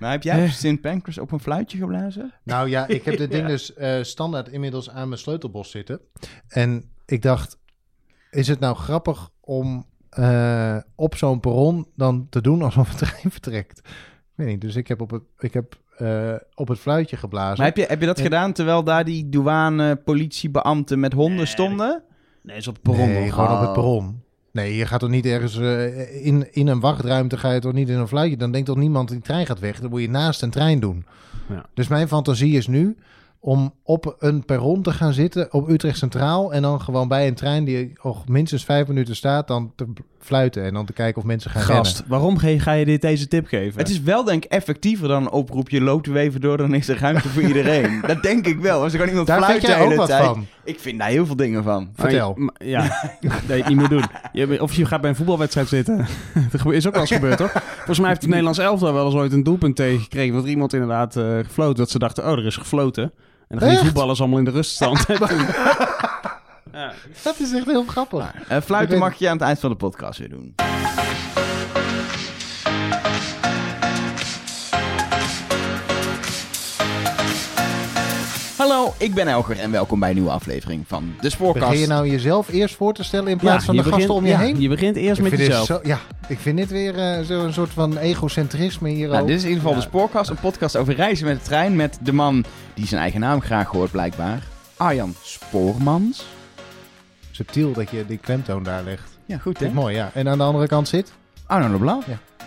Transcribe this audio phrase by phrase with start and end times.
[0.00, 0.80] Maar heb jij St.
[0.80, 2.32] Pancras op een fluitje geblazen?
[2.44, 6.00] Nou ja, ik heb dit ding dus eh, standaard inmiddels aan mijn sleutelbos zitten.
[6.48, 7.58] En ik dacht,
[8.30, 13.30] is het nou grappig om eh, op zo'n perron dan te doen alsof het trein
[13.30, 13.78] vertrekt?
[13.78, 13.84] Ik
[14.34, 17.56] weet niet, dus ik heb op het, ik heb, eh, op het fluitje geblazen.
[17.56, 21.46] Maar heb je, heb je dat En- gedaan terwijl daar die douane politiebeambten met honden
[21.46, 22.02] stonden?
[22.42, 23.08] Nee, is op het perron.
[23.08, 24.22] Nee, gewoon op het perron.
[24.50, 27.88] Nee, je gaat toch niet ergens eh, in, in een wachtruimte, ga je toch niet
[27.88, 28.36] in een fluitje.
[28.36, 29.80] Dan denkt toch niemand, die trein gaat weg.
[29.80, 31.04] Dan moet je naast een trein doen.
[31.48, 31.66] Ja.
[31.74, 32.96] Dus mijn fantasie is nu
[33.40, 36.52] om op een perron te gaan zitten op Utrecht Centraal.
[36.52, 39.86] En dan gewoon bij een trein die nog minstens vijf minuten staat, dan te
[40.20, 40.64] fluiten.
[40.64, 43.46] En dan te kijken of mensen gaan Gast, waarom ge- ga je dit deze tip
[43.46, 43.78] geven?
[43.80, 45.68] Het is wel denk ik effectiever dan een oproep.
[45.68, 48.00] Je loopt er even door, dan is er ruimte voor iedereen.
[48.06, 48.82] dat denk ik wel.
[48.82, 49.48] Als er gewoon iemand rennen.
[49.48, 50.24] Daar fluit jij ook hele wat tijd.
[50.24, 50.46] van.
[50.64, 51.90] Ik vind daar heel veel dingen van.
[51.94, 52.34] Vertel.
[52.36, 54.04] Maar je- maar- ja, dat je het niet moet doen.
[54.32, 55.96] Je, of je gaat bij een voetbalwedstrijd zitten.
[56.52, 57.50] dat is ook wel eens gebeurd, toch?
[57.76, 60.34] Volgens mij heeft het Nederlands elftal wel eens ooit een doelpunt tegengekregen.
[60.34, 61.76] Dat er iemand inderdaad eh gefloten.
[61.76, 63.12] Dat ze dachten, oh, er is gefloten.
[63.48, 63.86] En dan gaan die Echt?
[63.86, 65.04] voetballers allemaal in de ruststand.
[66.72, 66.92] En ja.
[67.22, 68.32] Dat is echt heel grappig.
[68.48, 70.54] Eh, Ik fluiten mag je aan het eind van de podcast weer doen.
[78.58, 81.64] Hallo, ik ben Elger en welkom bij een nieuwe aflevering van de Spoorkast.
[81.66, 84.24] Begin je nou jezelf eerst voor te stellen in plaats van de begint- gasten om
[84.24, 84.60] je ja, heen?
[84.60, 85.66] Je begint eerst Ik met jezelf.
[85.66, 89.42] zo, ja, ik vind dit weer eh, zo'n soort van egocentrisme hier Nou, dit is
[89.42, 89.82] in ieder geval Ja.
[89.82, 93.20] de Spoorkast, een podcast over reizen met de trein met de man die zijn eigen
[93.20, 94.42] naam graag hoort blijkbaar.
[94.76, 96.26] Arjan Spoormans.
[97.30, 99.18] Subtiel dat je die klemtoon daar legt.
[99.26, 100.10] Ja, goed ik mooi, ja.
[100.14, 101.12] En aan de andere kant zit?
[101.46, 102.02] Arno de Blauw.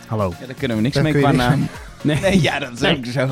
[0.07, 0.33] Hallo.
[0.39, 1.67] Ja, daar kunnen we niks Daar mee qua naam.
[2.01, 2.97] Nee, Nee, ja, dat is Nee.
[2.97, 3.27] ook zo.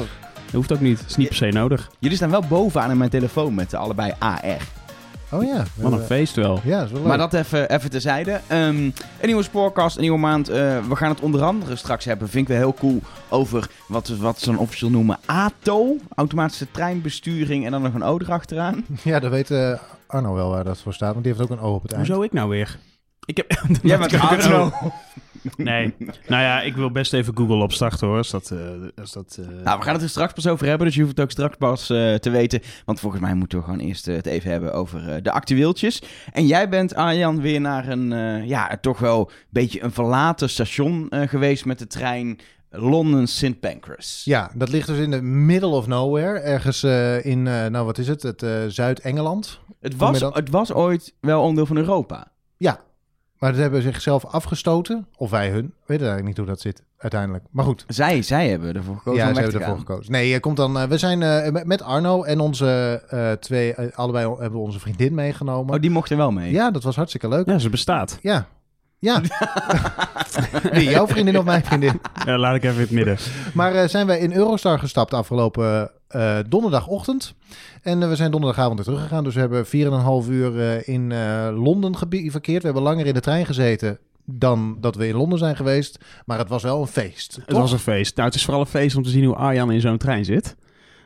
[0.52, 0.98] Dat hoeft ook niet.
[0.98, 1.92] Dat is niet per se nodig.
[2.00, 4.58] Jullie staan wel bovenaan in mijn telefoon met allebei AR.
[5.32, 5.64] Oh ja.
[5.76, 6.60] Wat een feest wel.
[6.64, 7.08] Ja, is wel leuk.
[7.08, 8.40] Maar dat even, even terzijde.
[8.48, 10.50] Ehm, een nieuwe spoorkast, een nieuwe maand.
[10.50, 10.56] Eh,
[10.88, 14.40] we gaan het onder andere straks hebben, vind ik wel heel cool, over wat, wat
[14.40, 15.96] ze dan officieel noemen ATO.
[16.16, 18.86] Automatische treinbesturing en dan nog een O erachteraan.
[19.04, 19.74] Ja, dat weet eh,
[20.08, 22.08] Arno wel waar dat voor staat, want die heeft ook een O op het eind.
[22.08, 22.78] Hoezo ik nou weer?
[23.26, 23.52] Ik heb...
[23.82, 24.72] Jij Dat bent
[25.58, 25.94] Nee.
[26.28, 28.18] Nou ja, ik wil best even Google opstarten hoor.
[28.18, 28.52] Als dat...
[28.52, 28.58] eh,
[29.02, 31.16] als dat eh, Nou, we gaan het er straks pas over hebben, dus je hoeft
[31.16, 32.62] het ook straks pas eh, te weten.
[32.86, 36.02] Want volgens mij moeten we gewoon eerst het even hebben over eh, de actueeltjes.
[36.32, 40.50] En jij bent, Arjan, weer naar een, eh, ja, toch wel een beetje een verlaten
[40.50, 42.40] station eh, geweest met de trein
[42.72, 43.60] Londen St.
[43.60, 44.22] Pancras.
[44.26, 46.40] Ja, dat ligt dus in de middle of nowhere.
[46.40, 49.60] Ergens eh, in, eh, nou wat is het, het eh, Zuid-Engeland.
[49.80, 52.32] Het, was, het was ooit wel onderdeel van Europa.
[52.58, 52.80] Ja,
[53.40, 55.08] maar ze hebben zichzelf afgestoten.
[55.18, 55.74] Of wij hun.
[55.86, 57.44] Weet eigenlijk niet hoe dat zit uiteindelijk.
[57.52, 57.84] Maar goed.
[57.88, 59.86] Zij, zij hebben ervoor gekozen ja, weg hebben ervoor gaan.
[59.86, 60.12] gekozen.
[60.12, 60.80] Nee, je komt dan.
[60.80, 65.14] eh, we zijn eh, met- Arno en onze eh, twee, allebei hebben we onze vriendin
[65.14, 65.76] meegenomen.
[65.76, 66.52] Oh, die mochten wel mee.
[66.52, 67.46] Ja, dat was hartstikke leuk.
[67.46, 68.18] Ja, ze bestaat.
[68.22, 68.48] Ja.
[69.00, 69.22] Ja.
[70.72, 72.02] Wie, jouw vriendin of mijn vriendin?
[72.26, 73.18] Ja, laat ik even in het midden.
[73.54, 77.34] Maar zijn wij in Eurostar gestapt afgelopen eh, donderdagochtend.
[77.82, 79.24] En eh, we zijn donderdagavond weer teruggegaan.
[79.24, 81.14] Dus we hebben 4,5 uur eh, in
[81.54, 81.98] Londen
[82.32, 82.62] verkeerd.
[82.62, 86.00] We hebben langer in de trein gezeten dan dat we in Londen zijn geweest.
[86.26, 87.40] Maar het was wel een feest.
[87.46, 88.16] Het was een feest.
[88.16, 90.56] Nou, het is vooral een feest om te zien hoe Arjan in zo'n trein zit.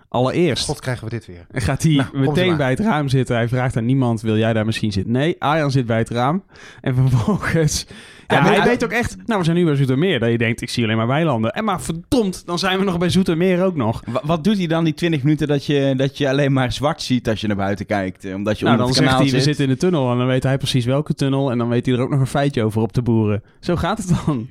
[0.10, 1.46] Allereerst God, krijgen we dit weer.
[1.52, 3.36] gaat hij Nou, meteen bij het raam zitten.
[3.36, 5.12] Hij vraagt aan niemand, wil jij daar misschien zitten?
[5.12, 6.44] Nee, Arjan zit bij het raam.
[6.82, 7.86] En vervolgens...
[8.28, 9.16] Ja, maar hij weet ook echt...
[9.26, 10.20] Nou, we zijn nu bij Zoetermeer.
[10.20, 11.52] Dat je denkt, ik zie alleen maar weilanden.
[11.52, 14.02] En maar verdomd, dan zijn we nog bij Zoetermeer ook nog.
[14.06, 17.02] Wa- Wat doet hij dan die 20 minuten dat je, dat je alleen maar zwart
[17.02, 18.26] ziet als je naar buiten kijkt?
[18.26, 19.44] eh, Omdat je Nou, onder dan het zegt kanaal hij, we zit?
[19.44, 20.12] zitten in de tunnel.
[20.12, 21.52] En dan weet hij precies welke tunnel.
[21.52, 23.44] En dan weet hij er ook nog een feitje over op te boeren.
[23.60, 24.48] Zo gaat het dan.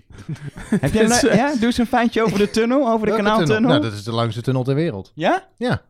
[0.81, 3.17] Heb jij le- eh, ja, doe eens een feintje over de tunnel, over de Welke
[3.23, 3.55] kanaaltunnel.
[3.57, 3.71] tunnel?
[3.71, 5.13] Nou, dat is de langste tunnel ter wereld.
[5.15, 5.45] Ja?
[5.57, 5.83] Ja,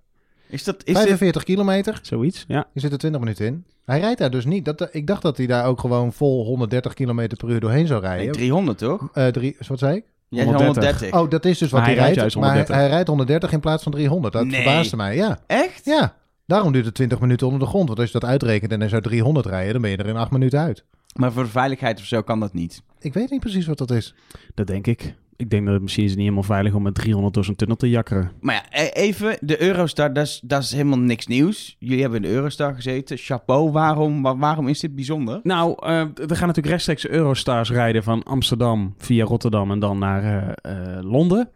[0.52, 1.98] Is dat, is dit, 45 kilometer.
[2.02, 2.66] Zoiets, ja.
[2.72, 3.64] Je zit er 20 minuten in.
[3.84, 4.64] Hij rijdt daar dus niet.
[4.64, 8.00] Dat, ik dacht dat hij daar ook gewoon vol 130 kilometer per uur doorheen zou
[8.02, 8.32] nee, rijden.
[8.32, 9.08] 300 toch?
[9.12, 10.04] Eh, drie, wat zei ik?
[10.28, 11.00] Jij zei 130.
[11.00, 11.20] 130.
[11.20, 12.20] Oh, dat is dus wat Maar hij, rijdt rijdt.
[12.20, 12.82] juist maar hij, 130.
[12.84, 14.32] hij rijdt 130 in plaats van 300.
[14.32, 14.54] Dat Nee.
[14.62, 15.38] verbaasde mij, ja.
[15.46, 15.84] Echt?
[15.84, 16.14] Ja,
[16.46, 17.86] daarom duurt het 20 minuten onder de grond.
[17.86, 20.16] Want als je dat uitrekent en hij zou 300 rijden, dan ben je er in
[20.16, 20.84] 8 minuten uit.
[21.14, 22.82] Maar voor veiligheid of zo kan dat niet.
[23.00, 24.14] Ik weet niet precies wat dat is.
[24.54, 25.14] Dat denk ik.
[25.42, 27.54] Ik denk dat het misschien is het niet helemaal veilig om met 300 door zo'n
[27.56, 28.30] tunnel te jakkeren.
[28.40, 31.76] Maar ja, e- even, de Eurostar, dat is, dat is helemaal niks nieuws.
[31.78, 33.16] Jullie hebben in de Eurostar gezeten.
[33.16, 35.40] Chapeau, waarom, wa- waarom is dit bijzonder?
[35.42, 40.22] Nou, eh, er gaan natuurlijk rechtstreeks Eurostars rijden van Amsterdam via Rotterdam en dan naar
[40.62, 41.48] eh, eh, Londen.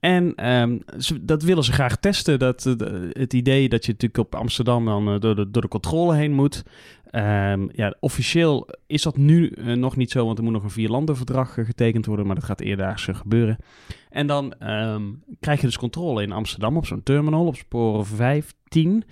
[0.00, 2.38] En ehm, ze- dat willen ze graag testen.
[2.38, 5.68] Dat, eh, het idee dat je natuurlijk op Amsterdam dan eh, door, de, door de
[5.68, 6.62] controle heen moet.
[7.14, 10.70] Ehm, ja, officieel is dat nu eh, nog niet zo, want er moet nog een
[10.70, 13.56] vierlandenverdrag eh, getekend worden, maar dat gaat eerdaags eh, gebeuren.
[14.14, 15.02] En dan ehm,
[15.40, 19.04] krijg je dus controle in Amsterdam op zo'n terminal, op sporen 15.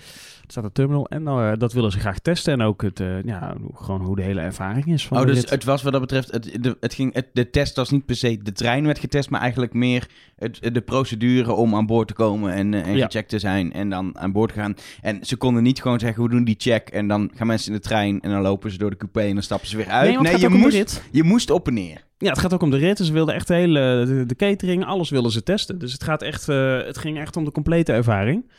[0.46, 2.52] staat een terminal en uh, dat willen ze graag testen.
[2.52, 5.06] En ook het, uh, ja, gewoon hoe de hele ervaring is.
[5.06, 5.50] Van oh, dus rit.
[5.50, 8.16] het was wat dat betreft, het, de, het ging, het, de test was niet per
[8.16, 12.14] se de trein werd getest, maar eigenlijk meer het, de procedure om aan boord te
[12.14, 13.04] komen en, uh, en Ja.
[13.04, 14.74] gecheckt te zijn en dan aan boord gaan.
[15.00, 17.78] En ze konden niet gewoon zeggen, we doen die check en dan gaan mensen in
[17.78, 20.20] de trein en dan lopen ze door de coupé en dan stappen ze weer uit.
[20.20, 22.10] Nee, het je, moest, je moest op en neer.
[22.22, 22.96] Ja, het gaat ook om de rit.
[22.96, 25.78] Dus Ze wilden echt de hele de, de catering, alles willen ze testen.
[25.78, 28.50] Dus het, gaat echt, eh, het ging echt om de complete ervaring.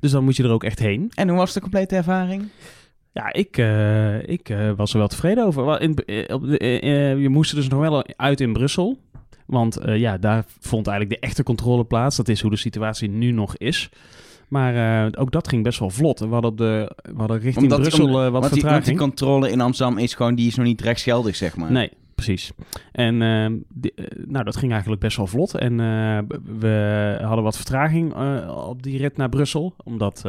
[0.00, 1.10] Dus dan moet je er ook echt heen.
[1.14, 2.48] En hoe was de complete ervaring?
[3.12, 5.64] Ja, ik, eh, ik eh, was er wel tevreden over.
[5.64, 5.94] Wel, In,
[7.20, 8.98] je moest er dus nog wel uit in Brussel.
[9.46, 12.16] Want eh, ja, daar vond eigenlijk de echte controle plaats.
[12.16, 13.90] Dat is hoe de situatie nu nog is.
[14.48, 16.18] Maar eh, ook dat ging best wel vlot.
[16.18, 18.62] We hadden, op de, we hadden richting Omdat- Brussel om- wat want, die, want die
[18.62, 18.98] vertraging.
[18.98, 21.72] controle in Amsterdam is gewoon, die is nog niet rechtsgeldig, zeg maar.
[21.72, 21.90] Nee,
[22.24, 22.52] precies.
[22.92, 25.54] En die- eh, nou, dat ging eigenlijk best wel vlot.
[25.54, 26.18] En eh,
[26.58, 29.74] we hadden wat vertraging eh, op die rit naar Brussel.
[29.84, 30.20] Omdat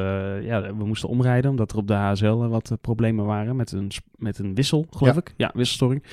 [0.42, 4.40] ja, we moesten omrijden, omdat er op de HSL wat problemen waren met een, met
[4.40, 5.20] een wissel, geloof Ja.
[5.20, 5.34] ik.
[5.38, 6.04] Ja, wisselstoring.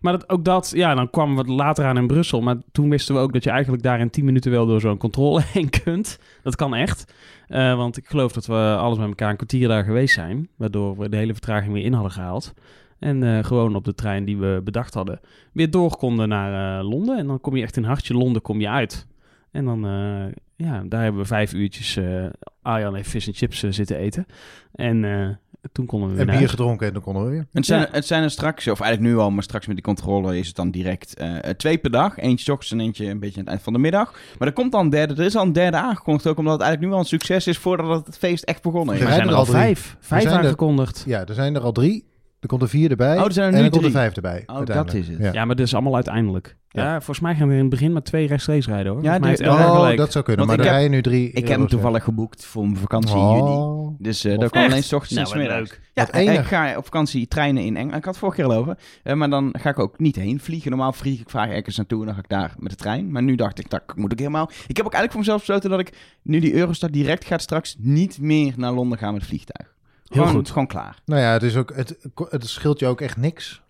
[0.00, 2.40] Maar dat, ook dat, ja, dan kwamen we later aan in Brussel.
[2.40, 4.96] Maar toen wisten we ook dat je eigenlijk daar in 10 minuten wel door zo'n
[4.98, 6.18] controle heen kunt.
[6.42, 7.14] Dat kan echt.
[7.48, 10.48] Want ik geloof dat we alles met elkaar een kwartier daar geweest zijn.
[10.56, 12.54] Waardoor we de hele vertraging weer in hadden gehaald.
[13.00, 15.20] En eh, gewoon op de trein die we bedacht hadden,
[15.52, 17.18] weer door konden naar eh, Londen.
[17.18, 19.06] En dan kom je echt in hartje Londen kom je uit.
[19.50, 20.24] En dan, eh,
[20.56, 22.24] ja, daar hebben we vijf uurtjes eh
[22.62, 24.26] Arjan heeft vis en chips zitten eten.
[24.72, 25.28] En eh,
[25.72, 26.50] toen konden we weer En naar bier huis.
[26.58, 27.46] gedronken en dan konden we weer.
[27.52, 27.88] Het zijn, Ja.
[27.90, 30.56] het zijn er straks, of eigenlijk nu al, maar straks met die controle is het
[30.56, 32.18] dan direct eh, twee per dag.
[32.18, 34.12] Eentje 's ochtends en eentje een beetje aan het eind van de middag.
[34.38, 36.62] Maar er komt dan een derde, er is al een derde aangekondigd ook, omdat het
[36.62, 39.00] eigenlijk nu al een succes is voordat het feest echt begonnen is.
[39.00, 39.56] Er zijn er er al al drie.
[39.56, 39.96] vijf.
[40.00, 41.04] Vijf zijn er- aangekondigd.
[41.06, 42.08] Ja, er zijn er al drie.
[42.40, 43.18] Er komt er vier erbij.
[43.18, 44.02] Oh, er zijn er en nu er komt er drie.
[44.02, 44.42] vijf erbij.
[44.46, 44.98] dat uiteindelijk.
[44.98, 45.18] is het.
[45.18, 45.32] Ja.
[45.32, 46.56] Ja, maar dit is allemaal uiteindelijk.
[46.68, 46.94] Ja, Ja.
[46.96, 49.02] volgens mij gaan er in het begin maar twee rechtstreeks rijden hoor.
[49.02, 49.96] Ja, Volgens mij dit- heeft Elga Oh, gelijk.
[49.98, 50.46] dat zou kunnen.
[50.46, 51.30] Want maar ik er heb- rijden nu drie.
[51.32, 53.40] Ik heb hem toevallig geboekt voor mijn vakantie in juni.
[53.40, 53.94] Oh.
[53.98, 54.70] Dus eh dat kan echt?
[54.70, 55.70] alleen 's ochtends en Nou, 's wat middags.
[55.70, 55.80] leuk.
[55.94, 56.40] Ja, Wat enig.
[56.40, 57.98] ik ga op vakantie treinen in Engeland.
[57.98, 58.78] Ik had het vorige keer al over.
[59.02, 60.70] Eh, maar dan ga ik ook niet heen vliegen.
[60.70, 63.12] Normaal vlieg ik vaak ergens naartoe en dan ga ik daar met de trein.
[63.12, 64.50] Maar nu dacht ik, dat moet ik helemaal...
[64.66, 65.92] Ik heb ook eigenlijk voor mezelf besloten dat ik,
[66.22, 69.74] nu die Eurostar direct gaat straks, niet meer naar Londen ga met het vliegtuig.
[70.10, 70.48] Heel Gewoon, goed.
[70.50, 70.98] gewoon klaar.
[71.04, 71.98] Nou ja, het, is ook, het,
[72.28, 73.62] het scheelt je ook echt niks.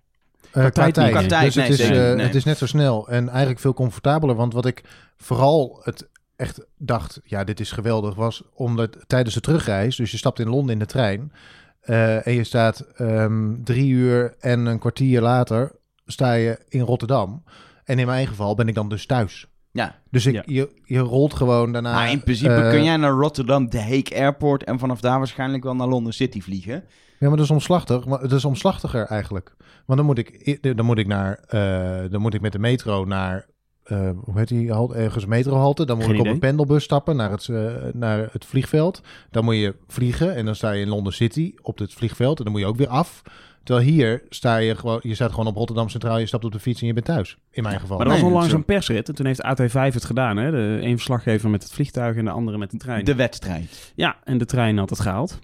[0.50, 0.72] Eh, niet.
[0.72, 2.26] Qua tijd, dus het, nee, is, zeker, eh, nee.
[2.26, 4.34] het is net zo snel en eigenlijk veel comfortabeler.
[4.34, 4.82] Want wat ik
[5.16, 10.16] vooral het echt dacht, ja, dit is geweldig, was omdat tijdens de terugreis, dus je
[10.16, 11.32] stapt in Londen in de trein
[11.80, 15.72] eh, en je staat ehm, drie uur en een kwartier later
[16.06, 17.44] sta je in Rotterdam.
[17.84, 19.46] En in mijn geval ben ik dan dus thuis.
[19.72, 20.42] Ja, Dus ik, Ja.
[20.46, 21.92] je, je rolt gewoon daarna.
[21.92, 25.62] maar in principe eh, kun jij naar Rotterdam, de Hague Airport en vanaf daar waarschijnlijk
[25.64, 26.84] wel naar Londen City vliegen.
[27.18, 28.06] Ja, maar dat is omslachtig.
[28.06, 29.54] Maar het is omslachtiger eigenlijk.
[29.86, 33.04] Want dan moet ik, dan moet ik naar, eh, dan moet ik met de metro
[33.04, 33.46] naar,
[33.84, 35.86] eh, hoe heet die, halt, ergens metrohalte.
[35.86, 36.34] Dan moet Geen ik op idee.
[36.34, 39.00] een pendelbus stappen naar het, eh, naar het vliegveld.
[39.30, 42.38] Dan moet je vliegen en dan sta je in London City op het vliegveld.
[42.38, 43.22] En dan moet je ook weer af.
[43.62, 46.58] Terwijl hier sta je gewoon, je staat gewoon op Rotterdam Centraal, je stapt op de
[46.60, 47.38] fiets en je bent thuis.
[47.50, 47.96] In mijn geval.
[47.96, 48.56] Maar dat was onlangs zo.
[48.56, 49.08] een persrit.
[49.08, 50.36] En toen heeft AT5 het gedaan.
[50.36, 50.50] Hè?
[50.50, 53.04] De een verslaggever met het vliegtuig en de andere met de trein.
[53.04, 53.92] De wedstrijd.
[53.94, 55.38] Ja, en de trein had het gehaald.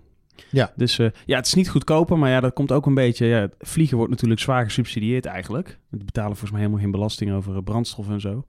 [0.51, 0.73] Ja.
[0.77, 3.27] Dus eh, ja, het is niet goedkoper, maar ja, dat komt ook een beetje...
[3.27, 5.79] Ja, vliegen wordt natuurlijk zwaar gesubsidieerd eigenlijk.
[5.91, 8.47] We betalen volgens mij helemaal geen belasting over eh, brandstof en zo.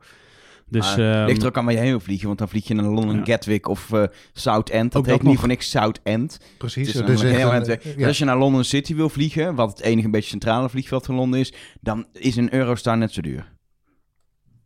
[0.69, 2.67] Dus Maar ehm, ligt er ook aan waar je heen wil vliegen, want dan vlieg
[2.67, 3.23] je naar Londen Ja.
[3.25, 4.03] Gatwick of eh
[4.33, 4.91] Southend.
[4.91, 5.69] Dat Ook heet dat niet voor niks.
[6.57, 7.25] Precies.
[7.31, 7.83] Heel een- eind weg.
[7.83, 7.93] ja.
[7.95, 11.05] Dus als je naar London City wil vliegen, wat het enige een beetje centrale vliegveld
[11.05, 13.51] van Londen is, dan is een Eurostar net zo duur.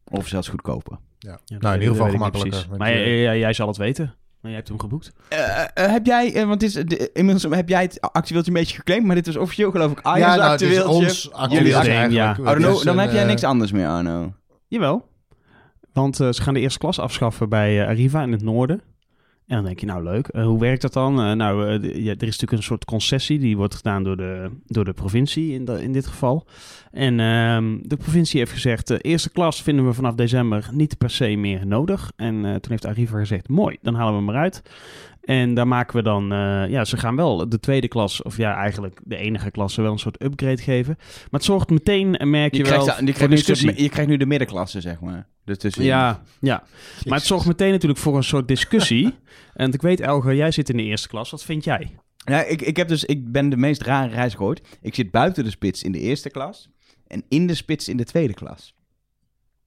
[0.06, 0.98] Of zelfs goedkoper.
[1.20, 1.40] Ja.
[1.48, 2.52] Nou, in ieder geval gemakkelijker.
[2.62, 2.78] precies.
[2.78, 4.16] Maar je- jij, jij- jij zal het weten.
[4.42, 5.12] Maar jij hebt hem geboekt.
[5.27, 8.58] Eh, eh, heb jij, eh, want het is, de, inmiddels heb jij het actueeltje een
[8.58, 10.89] beetje geclaimd, maar dit is officieel geloof ik ja, nou, is actueeltje.
[10.89, 12.13] ons Jullie actueel ding, eigenlijk.
[12.13, 12.32] ja.
[12.39, 14.34] Oh, dan, heb jij eh, niks anders meer, Arno.
[14.68, 15.10] Jawel.
[15.94, 18.82] Want eh, ze gaan de eerste klas afschaffen bij eh, Arriva in het noorden.
[19.51, 21.22] En dan denk je, nou leuk, Eh, hoe werkt dat dan?
[21.22, 24.50] Eh, nou, eh, ja, er is natuurlijk een soort concessie, die wordt gedaan door de,
[24.65, 26.48] door de provincie in, de- in dit geval.
[26.91, 31.10] En ehm, de provincie heeft gezegd, de eerste klas vinden we vanaf december niet per
[31.10, 32.12] se meer nodig.
[32.15, 34.62] En toen heeft Arriva gezegd, mooi, dan halen we hem eruit.
[35.22, 36.25] En daar maken we dan,
[36.70, 40.00] ja, ze gaan wel de tweede klas, of ja, eigenlijk de enige klasse, wel een
[40.00, 40.96] soort upgrade geven.
[40.98, 44.17] Maar het zorgt meteen, merk je, Je, wel, krijgt, je, krijgt nu, je krijgt nu
[44.17, 45.27] de middenklasse, zeg maar.
[45.51, 46.63] Dus tussen Ja, ja.
[47.05, 49.15] Maar het zorgt meteen natuurlijk voor een soort discussie.
[49.53, 51.31] en ik weet, Elger, jij zit in de eerste klas.
[51.31, 51.96] Wat vind jij?
[52.17, 54.67] Ja, ik, ik, heb dus, ik ben de meest rare reis gehoord.
[54.81, 56.70] Ik zit buiten de spits in de eerste klas
[57.08, 58.75] en in de spits in de tweede klas.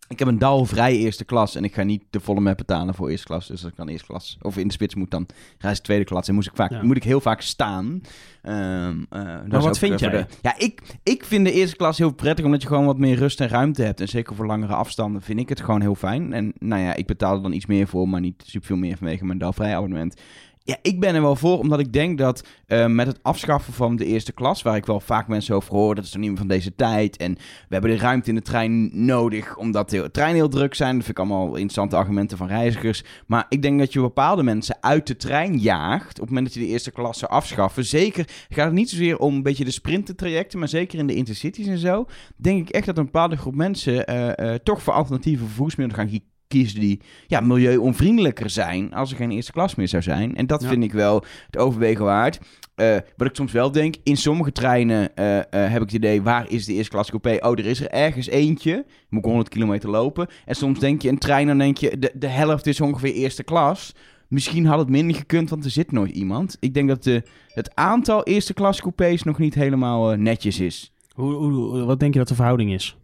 [0.08, 3.08] Ik heb een DAL-vrij eerste klas en ik ga niet de volle map betalen voor
[3.10, 3.46] eerste klas.
[3.46, 5.26] Dus als ik dan eerste klas of in de spits moet, dan
[5.58, 6.28] reis ik tweede klas.
[6.28, 6.82] En moest ik, vaak, Ja.
[6.82, 8.00] moet ik heel vaak staan.
[8.42, 9.20] Ehm, eh,
[9.50, 10.26] is wat vind eh, voor jij?
[10.28, 13.16] de- ja, ik, ik vind de eerste klas heel prettig, omdat je gewoon wat meer
[13.16, 14.00] rust en ruimte hebt.
[14.00, 16.32] En zeker voor langere afstanden vind ik het gewoon heel fijn.
[16.32, 18.96] En nou ja, ik betaal er dan iets meer voor, maar niet super veel meer
[18.96, 20.20] vanwege mijn DAL-vrij abonnement.
[20.66, 23.96] Ja, ik ben er wel voor, omdat ik denk dat eh, met het afschaffen van
[23.96, 26.38] de eerste klas, waar ik wel vaak mensen over hoor, dat is toch niet meer
[26.38, 27.16] van deze tijd.
[27.16, 30.94] En we hebben de ruimte in de trein nodig, omdat de treinen heel druk zijn.
[30.94, 33.04] Dat vind ik allemaal interessante argumenten van reizigers.
[33.26, 36.54] Maar ik denk dat je bepaalde mensen uit de trein jaagt op het moment dat
[36.54, 37.84] je de eerste klas zou afschaffen.
[37.84, 41.66] Zeker gaat het niet zozeer om een beetje de sprintentrajecten, maar zeker in de intercities
[41.66, 42.06] en zo.
[42.36, 46.14] Denk ik echt dat een bepaalde groep mensen eh, eh, toch voor alternatieve vervoersmiddelen gaan
[46.62, 50.36] die ja, milieuonvriendelijker zijn als er geen eerste klas meer zou zijn.
[50.36, 50.68] En dat Ja.
[50.68, 52.40] vind ik wel het overwegen waard.
[52.74, 56.22] Eh, wat ik soms wel denk, in sommige treinen eh, eh, heb ik het idee,
[56.22, 57.46] waar is de eerste klas coupé?
[57.46, 58.84] Oh, er is er ergens eentje.
[59.08, 60.26] Moet ik 100 kilometer lopen.
[60.44, 63.42] En soms denk je, een trein, dan denk je, de, de helft is ongeveer eerste
[63.44, 63.94] klas.
[64.28, 66.56] Misschien had het minder gekund, want er zit nooit iemand.
[66.60, 70.92] Ik denk dat de, het aantal eerste klas coupés nog niet helemaal netjes is.
[71.12, 72.96] Hoe, hoe, wat denk je dat de verhouding is?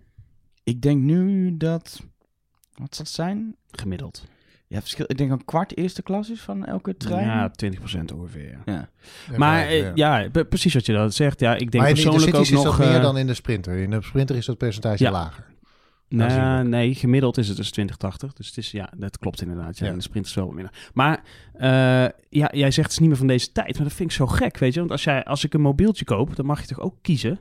[0.65, 2.01] Ik denk nu dat...
[2.81, 3.57] Wat zal het zijn?
[3.71, 4.25] Gemiddeld.
[4.67, 5.05] Ja, verschil.
[5.09, 7.27] Ik denk een kwart eerste klas is van elke trein.
[7.27, 8.59] Ja, 20% ongeveer.
[8.65, 8.89] Ja.
[9.31, 9.37] Ja.
[9.37, 11.41] Maar eh, ja, precies wat je dat zegt.
[11.41, 12.65] Ja, ik denk maar in de persoonlijk ook is nog...
[12.65, 13.77] dat meer eh, dan in de sprinter.
[13.77, 15.11] In de sprinter is dat percentage Ja.
[15.11, 15.45] lager.
[16.09, 18.33] Nee, gemiddeld is het dus 2080.
[18.33, 19.79] Dus het is, ja, dat klopt inderdaad.
[19.79, 19.91] Ja, Ja.
[19.93, 20.91] In de sprint is het wel wat minder.
[20.95, 21.23] Maar
[21.53, 21.71] eh,
[22.29, 23.75] ja, jij zegt het is niet meer van deze tijd.
[23.75, 24.79] Maar dat vind ik zo gek, weet je.
[24.81, 27.41] Want als, jij, als ik een mobieltje koop, dan mag je toch ook kiezen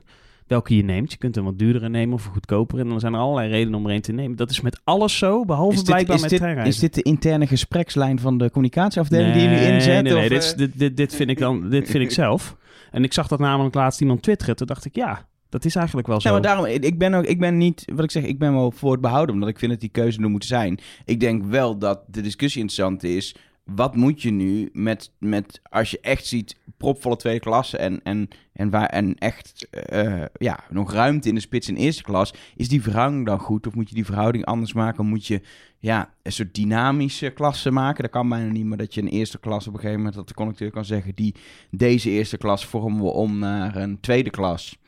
[0.50, 1.12] welke je neemt.
[1.12, 2.82] Je kunt een wat duurdere nemen of een goedkopere.
[2.82, 4.36] En dan zijn er allerlei redenen om er een te nemen.
[4.36, 6.74] Dat is met alles zo, behalve dit, blijkbaar is, met dit, treinreizen.
[6.74, 10.02] is dit de interne gesprekslijn van de communicatieafdeling die je nu inzet?
[10.02, 10.58] Nee, nee, of, dit, eh?
[10.58, 12.56] dit, dit, dit vind ik dan, dit vind ik zelf.
[12.90, 14.56] En ik zag dat namelijk laatst iemand twitteren.
[14.56, 16.28] Toen dacht ik, ja, dat is eigenlijk wel zo.
[16.28, 18.70] Nou, maar daarom, ik ben, ook, ik ben niet, wat ik zeg, ik ben wel
[18.70, 20.78] voor het behouden, omdat ik vind dat die keuze er moet zijn.
[21.04, 23.34] Ik denk wel dat de discussie interessant is,
[23.74, 28.28] wat moet je nu met, met als je echt ziet, propvolle tweede klasse en, en,
[28.52, 32.68] en, waar, en echt eh, ja, nog ruimte in de spits in eerste klas, is
[32.68, 33.66] die verhouding dan goed?
[33.66, 35.06] Of moet je die verhouding anders maken?
[35.06, 35.40] Moet je
[35.78, 38.02] ja, een soort dynamische klasse maken?
[38.02, 40.28] Dat kan bijna niet, maar dat je een eerste klas op een gegeven moment, dat
[40.28, 41.34] de conducteur kan zeggen, die,
[41.70, 44.78] deze eerste klas vormen we om naar een tweede klas.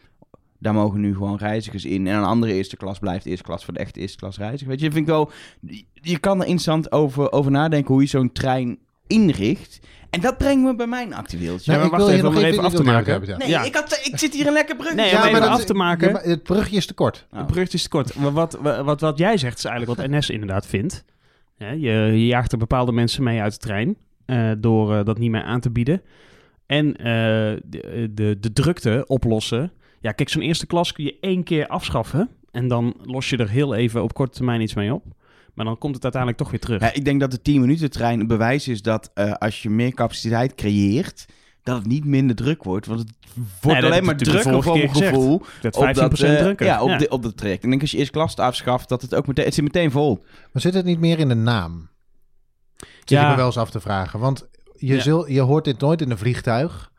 [0.62, 2.06] Daar mogen nu gewoon reizigers in.
[2.06, 4.68] En een andere eerste klas blijft eerste klas voor de echte eerste klas reiziger.
[4.68, 5.30] Weet je, vind ik wel...
[5.92, 9.80] Je kan er interessant over, over nadenken hoe je zo'n trein inricht.
[10.10, 11.72] En dat brengt me bij mijn actueeltje.
[11.72, 13.10] Ja, maar ik wacht wil je even, nog om er even, af te maken.
[13.10, 13.36] hebben, ja.
[13.36, 13.62] Nee, Ja.
[13.62, 14.94] ik, had, ik zit hier een lekker brug.
[14.94, 16.06] Nee, Ja, dat- af te maken.
[16.06, 17.26] ja, maar het brugje is te kort.
[17.32, 17.38] Oh.
[17.38, 18.14] Het brugje is te kort.
[18.14, 21.04] Maar wat, wat, wat jij zegt is eigenlijk wat NS inderdaad vindt.
[21.56, 25.18] Hè, je, je jaagt er bepaalde mensen mee uit de trein eh, door eh, dat
[25.18, 26.02] niet meer aan te bieden.
[26.66, 27.04] En eh,
[27.64, 29.72] de, de, de drukte oplossen.
[30.02, 32.28] Ja, kijk, zo'n eerste klas kun je één keer afschaffen.
[32.50, 35.04] En dan los je er heel even op korte termijn iets mee op.
[35.54, 36.80] Maar dan komt het uiteindelijk toch weer terug.
[36.80, 39.70] Ja, ik denk dat de 10 minuten trein een bewijs is dat eh, als je
[39.70, 41.26] meer capaciteit creëert,
[41.62, 42.86] dat het niet minder druk wordt.
[42.86, 43.10] Want het
[43.60, 45.42] wordt dat alleen maar drukker voor mijn gevoel.
[45.60, 46.66] dat 15% op dat, eh, drukker.
[46.66, 47.64] Ja, op, De, op dat traject.
[47.64, 49.44] Ik denk als je eerst klas afschaft, dat het ook meteen...
[49.44, 50.24] Het zit meteen vol.
[50.52, 51.88] Maar zit het niet meer in de naam?
[52.76, 53.22] Zit Ja.
[53.24, 54.18] ik me wel eens af te vragen.
[54.20, 55.00] Want je, Ja.
[55.00, 56.91] zul, je hoort dit nooit in een vliegtuig.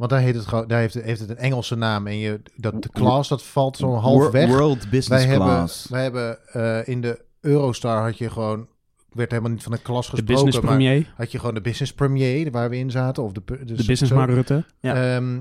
[0.00, 2.06] Want daar, heet het, gewoon- daar heeft, het, heeft het een Engelse naam.
[2.06, 4.48] En je, dat, de class, dat valt zo'n half weg.
[4.48, 5.88] World Business Wij hebben, Class.
[5.88, 8.68] wij hebben eh, in de Eurostar had je gewoon...
[9.12, 10.34] werd helemaal niet van een klas de gesproken.
[10.34, 13.22] business maar premier, had je gewoon de business premier, waar we in zaten.
[13.22, 14.12] Of de, pu- de dus business.
[14.12, 14.64] Mark Rutte.
[14.80, 15.14] Ja.
[15.14, 15.38] Ehm,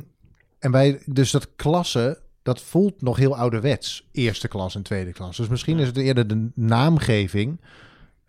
[0.60, 4.08] en wij, dus dat klasse, dat voelt nog heel ouderwets.
[4.12, 5.38] Eerste klas en tweede klas.
[5.38, 7.60] Dus misschien is het eerder de naamgeving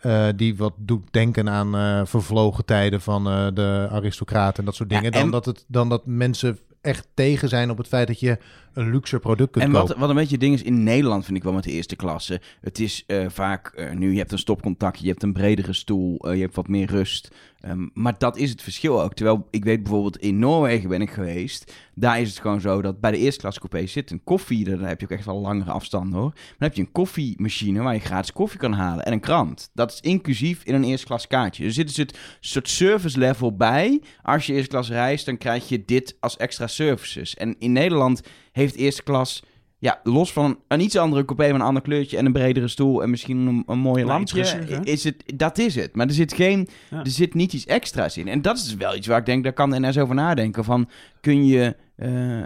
[0.00, 4.74] eh, die wat doet denken aan eh, vervlogen tijden van eh, de aristocraten en dat
[4.74, 5.12] soort Ja, dingen.
[5.12, 8.38] en- dan, dat het, dan dat mensen echt tegen zijn op het feit dat je
[8.74, 9.88] een luxe product kunt En kopen.
[9.88, 11.96] wat, wat een beetje het ding is in Nederland, vind ik wel met de eerste
[11.96, 12.40] klasse.
[12.60, 16.54] Het is vaak nu, je hebt een stopcontactje, je hebt een bredere stoel, je hebt
[16.54, 17.30] wat meer rust.
[17.60, 19.14] Ehm, maar dat is het verschil ook.
[19.14, 21.72] Terwijl ik weet bijvoorbeeld in Noorwegen ben ik geweest.
[21.94, 24.64] Daar is het gewoon zo dat bij de eerste klasse coupé zit een koffie.
[24.64, 26.30] Daar heb je ook echt wel langere afstanden hoor.
[26.34, 29.04] Maar dan heb je een koffiemachine waar je gratis koffie kan halen.
[29.04, 29.70] En een krant.
[29.74, 31.64] Dat is inclusief in een eerste klas kaartje.
[31.64, 34.00] Er zit dus het soort service level bij.
[34.22, 37.34] Als je eerste klas reist, dan krijg je dit als extra services.
[37.34, 39.42] En in Nederland heeft eerste klas...
[39.80, 43.02] Ja, los van een iets andere coupé met een ander kleurtje en een bredere stoel
[43.02, 44.40] en misschien een, een mooie Nou, lampje.
[44.82, 45.94] Is het, dat is het.
[45.96, 46.98] Maar er zit geen, Ja.
[46.98, 48.28] er zit niet iets extra's in.
[48.28, 50.64] En dat is wel iets waar ik denk, daar kan de NS over nadenken.
[50.64, 50.88] Van,
[51.20, 52.44] kun je, eh, eh,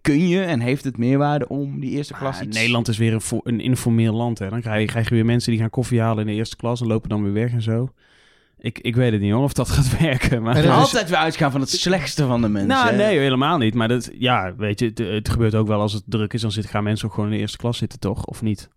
[0.00, 2.56] kun je en heeft het meerwaarde om die eerste klas Maar iets...
[2.56, 4.38] Nederland is weer een, een informeel land.
[4.38, 4.48] Hè.
[4.48, 6.80] Dan krijg je, krijg je weer mensen die gaan koffie halen in de eerste klas
[6.80, 7.92] en lopen dan weer weg en zo.
[8.64, 10.42] Ik, ik weet het niet hoor, of dat gaat werken.
[10.42, 10.56] Maar...
[10.56, 12.68] Er is- altijd weer uitgaan van het slechtste van de mensen.
[12.68, 13.74] Nou, nee, helemaal niet.
[13.74, 16.40] Maar dat, ja, weet je, het, het gebeurt ook wel als het druk is.
[16.40, 18.24] Dan zit, gaan mensen ook gewoon in de eerste klas zitten, toch?
[18.24, 18.68] Of niet?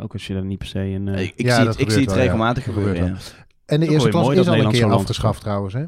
[0.00, 1.08] Ook als je daar niet per se een...
[1.08, 2.96] eh, Ik, ik Ja, zie, dat het, ik gebeurt zie het wel, regelmatig gebeuren.
[2.96, 3.44] gebeurt Ja.
[3.66, 5.80] En de eerste klas is al een keer afgeschaft trouwens, hè?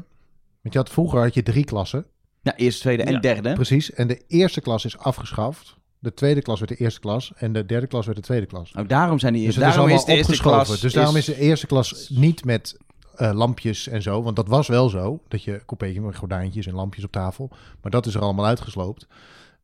[0.61, 2.05] Want je had, vroeger had je drie klassen,
[2.41, 3.19] ja, eerste, tweede en Ja.
[3.19, 3.53] derde.
[3.53, 3.93] precies.
[3.93, 5.75] En de eerste klas is afgeschaft.
[5.99, 7.31] De tweede klas werd de eerste klas.
[7.35, 8.71] En de derde klas werd de tweede klas.
[8.71, 9.67] Nou, daarom zijn die Dus eerste.
[9.69, 10.65] is daarom allemaal is de eerste opgeschoven.
[10.65, 10.79] klas.
[10.81, 12.77] dus daarom is de eerste klas niet met
[13.17, 14.23] eh, lampjes en zo.
[14.23, 15.19] Want dat was wel zo.
[15.27, 17.49] Dat je coupeetje met gordijntjes en lampjes op tafel.
[17.81, 19.07] Maar dat is er allemaal uitgesloopt.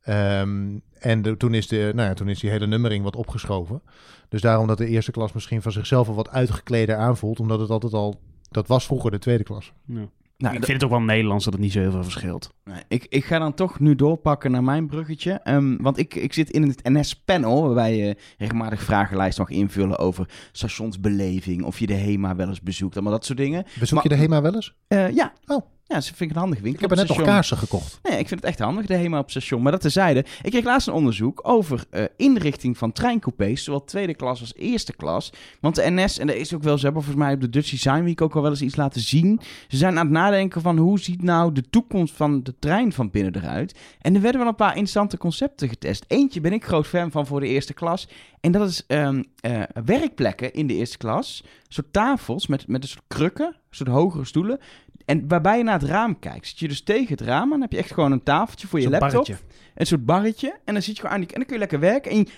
[0.02, 3.82] Ehm, en toen, is de, nou ja, toen is die hele nummering wat opgeschoven.
[4.28, 7.40] Dus daarom dat de eerste klas misschien van zichzelf al wat uitgekleder aanvoelt.
[7.40, 8.20] Omdat het altijd al...
[8.50, 9.72] Dat was vroeger de tweede klas.
[9.84, 10.08] ja.
[10.36, 12.54] Nou, ik vind het ook wel Nederlands dat het niet zo heel veel verschilt.
[12.64, 15.32] Nee, ik, ik ga dan toch nu doorpakken naar mijn bruggetje.
[15.32, 20.28] Ehm, want ik, ik zit in het NS-panel, waarbij je regelmatig vragenlijst mag invullen over
[20.52, 23.64] stationsbeleving, of je de HEMA wel eens bezoekt, allemaal dat soort dingen.
[23.78, 24.74] Bezoek Maar- je de HEMA wel eens?
[24.88, 25.32] Eh, ja.
[25.46, 25.66] Oh.
[25.86, 26.82] Ja, dat vind ik een handig winkel.
[26.82, 27.98] Ik heb er net nog kaarsen gekocht.
[28.02, 29.62] Nee, ik vind het echt handig, de HEMA op station.
[29.62, 34.14] Maar dat tezijde, ik kreeg laatst een onderzoek over eh, inrichting van treincoupés, zowel tweede
[34.14, 35.32] klas als eerste klas.
[35.60, 37.70] Want de NS, en dat is ook wel, ze hebben volgens mij op de Dutch
[37.70, 39.40] Design Week ook al wel eens iets laten zien.
[39.68, 43.10] Ze zijn aan het nadenken van hoe ziet nou de toekomst van de trein van
[43.10, 43.78] binnen eruit.
[44.00, 46.04] En er werden wel een paar interessante concepten getest.
[46.08, 48.08] Eentje ben ik groot fan van voor de eerste klas.
[48.40, 51.44] En dat is ehm, eh, werkplekken in de eerste klas.
[51.74, 54.58] Soort tafels met, met een soort krukken, een soort hogere stoelen.
[55.04, 56.46] En waarbij je naar het raam kijkt.
[56.46, 58.80] Zit je dus tegen het raam en dan heb je echt gewoon een tafeltje voor
[58.80, 59.10] je laptop.
[59.10, 59.36] barretje.
[59.74, 60.58] Een soort barretje.
[60.64, 61.30] En dan zit je gewoon aan die...
[61.30, 62.10] En dan kun je lekker werken.
[62.10, 62.28] En je-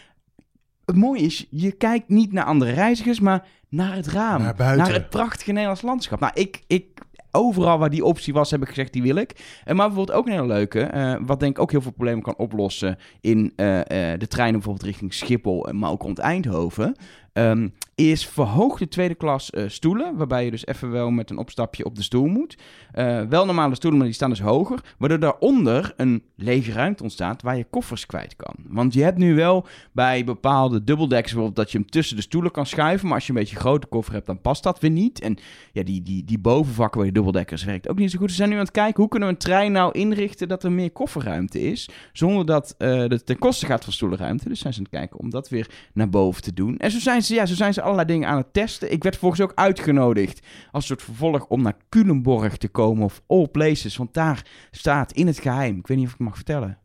[0.85, 4.43] het mooie is, je kijkt niet naar andere reizigers, maar naar het raam.
[4.43, 4.85] Naar buiten.
[4.85, 6.21] Naar het prachtige Nederlands landschap.
[6.21, 6.62] Nou, ik...
[6.66, 6.85] ik
[7.31, 9.31] Overal waar die optie was, heb ik gezegd, die wil ik.
[9.64, 12.23] Eh, maar bijvoorbeeld ook een hele leuke, eh, wat denk ik ook heel veel problemen
[12.23, 13.81] kan oplossen in eh,
[14.19, 16.97] de treinen bijvoorbeeld richting Schiphol, en maar ook rond Eindhoven,
[17.37, 21.85] ehm, is verhoogde tweede klas eh, stoelen, waarbij je dus even wel met een opstapje
[21.85, 22.57] op de stoel moet.
[22.93, 27.43] Eh, wel normale stoelen, maar die staan dus hoger, waardoor daaronder een lege ruimte ontstaat
[27.43, 28.55] waar je koffers kwijt kan.
[28.69, 32.50] Want je hebt nu wel bij bepaalde dubbeldeks bijvoorbeeld dat je hem tussen de stoelen
[32.50, 34.90] kan schuiven, maar als je een beetje een grote koffer hebt, dan past dat weer
[34.90, 35.21] niet.
[35.21, 35.37] En
[35.73, 38.31] ja, die, die, die bovenvakken bij de dubbeldekkers werkt ook niet zo goed.
[38.31, 40.73] Ze zijn nu aan het kijken, hoe kunnen we een trein nou inrichten dat er
[40.73, 44.49] meer kofferruimte is, zonder dat eh het ten koste gaat van stoelenruimte.
[44.49, 46.76] Dus zijn ze aan het kijken om dat weer naar boven te doen.
[46.76, 48.92] En zo zijn ze, ja, zo zijn ze allerlei dingen aan het testen.
[48.92, 50.40] Ik werd volgens ook uitgenodigd
[50.73, 55.26] als soort vervolg om naar Culemborg te komen of all places, want daar staat in
[55.26, 56.78] het geheim, ik weet niet of ik het mag vertellen.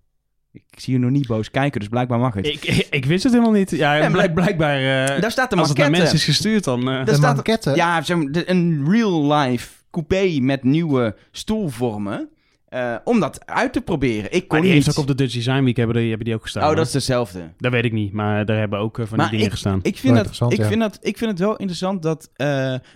[0.53, 2.47] Ik zie je nog niet boos kijken, dus blijkbaar mag het.
[2.47, 3.69] Ik, ik, ik wist het helemaal niet.
[3.71, 4.77] Ja, Ja, blijk, blijkbaar...
[4.77, 6.11] eh, daar staat de als het naar maquette.
[6.11, 6.79] mensen is gestuurd, dan...
[6.79, 7.75] eh, Daar De staat-.
[7.75, 12.29] Ja, zeg maar, de- een real-life coupé met nieuwe stoelvormen.
[12.71, 14.31] Eh, om dat uit te proberen.
[14.31, 14.85] Ik kon maar die niet.
[14.85, 16.69] heeft ook op de Dutch Design Week hebben, die, hebben die ook gestaan.
[16.69, 17.51] Oh, dat is dezelfde.
[17.57, 19.79] Dat weet ik niet, maar daar hebben ook eh, van die dingen gestaan.
[19.81, 20.67] Ik vind, Wel dat, interessant, ik, ja.
[20.67, 22.47] vind dat, ik vind het wel interessant dat eh,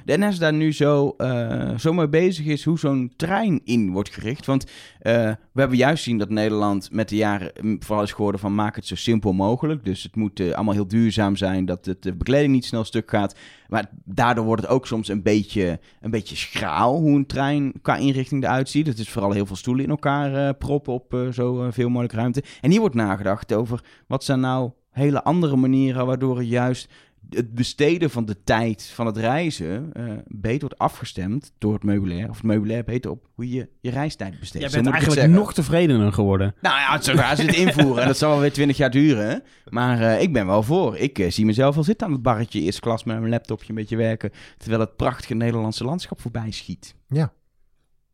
[0.06, 4.14] de NS daar nu zo, eh, zo mee bezig is hoe zo'n trein in wordt
[4.14, 4.46] gericht.
[4.46, 4.66] Want
[5.06, 8.86] we hebben juist zien dat Nederland met de jaren vooral is geworden van maak het
[8.86, 9.86] zo simpel mogelijk.
[9.86, 13.10] Dus het moet eh, allemaal heel duurzaam zijn, dat het, de bekleding niet snel stuk
[13.10, 13.36] gaat.
[13.68, 17.96] Maar daardoor wordt het ook soms een beetje, een beetje schraal hoe een trein qua
[17.96, 18.88] inrichting eruit ziet.
[18.88, 21.90] Het is vooral heel veel stoelen in elkaar eh, proppen op eh, zo eh, veel
[21.90, 22.44] mogelijk ruimte.
[22.62, 26.90] En hier wordt nagedacht over wat zijn nou hele andere manieren waardoor het juist
[27.30, 32.30] het besteden van de tijd van het reizen eh, beter wordt afgestemd door het meubilair.
[32.30, 34.64] Of het meubilair beter op hoe je je reistijd besteedt.
[34.64, 36.56] Jij Zo bent eigenlijk nog tevredener geworden.
[36.62, 38.02] Nou ja, zodra ze het invoeren.
[38.02, 39.30] en dat zal wel weer twintig jaar duren.
[39.30, 39.38] hè.
[39.70, 40.98] Maar eh, ik ben wel voor.
[40.98, 43.76] Ik eh, zie mezelf wel zitten aan het barretje eerste klas met mijn laptopje een
[43.76, 44.32] beetje werken.
[44.58, 46.96] Terwijl het prachtige Nederlandse landschap voorbij schiet.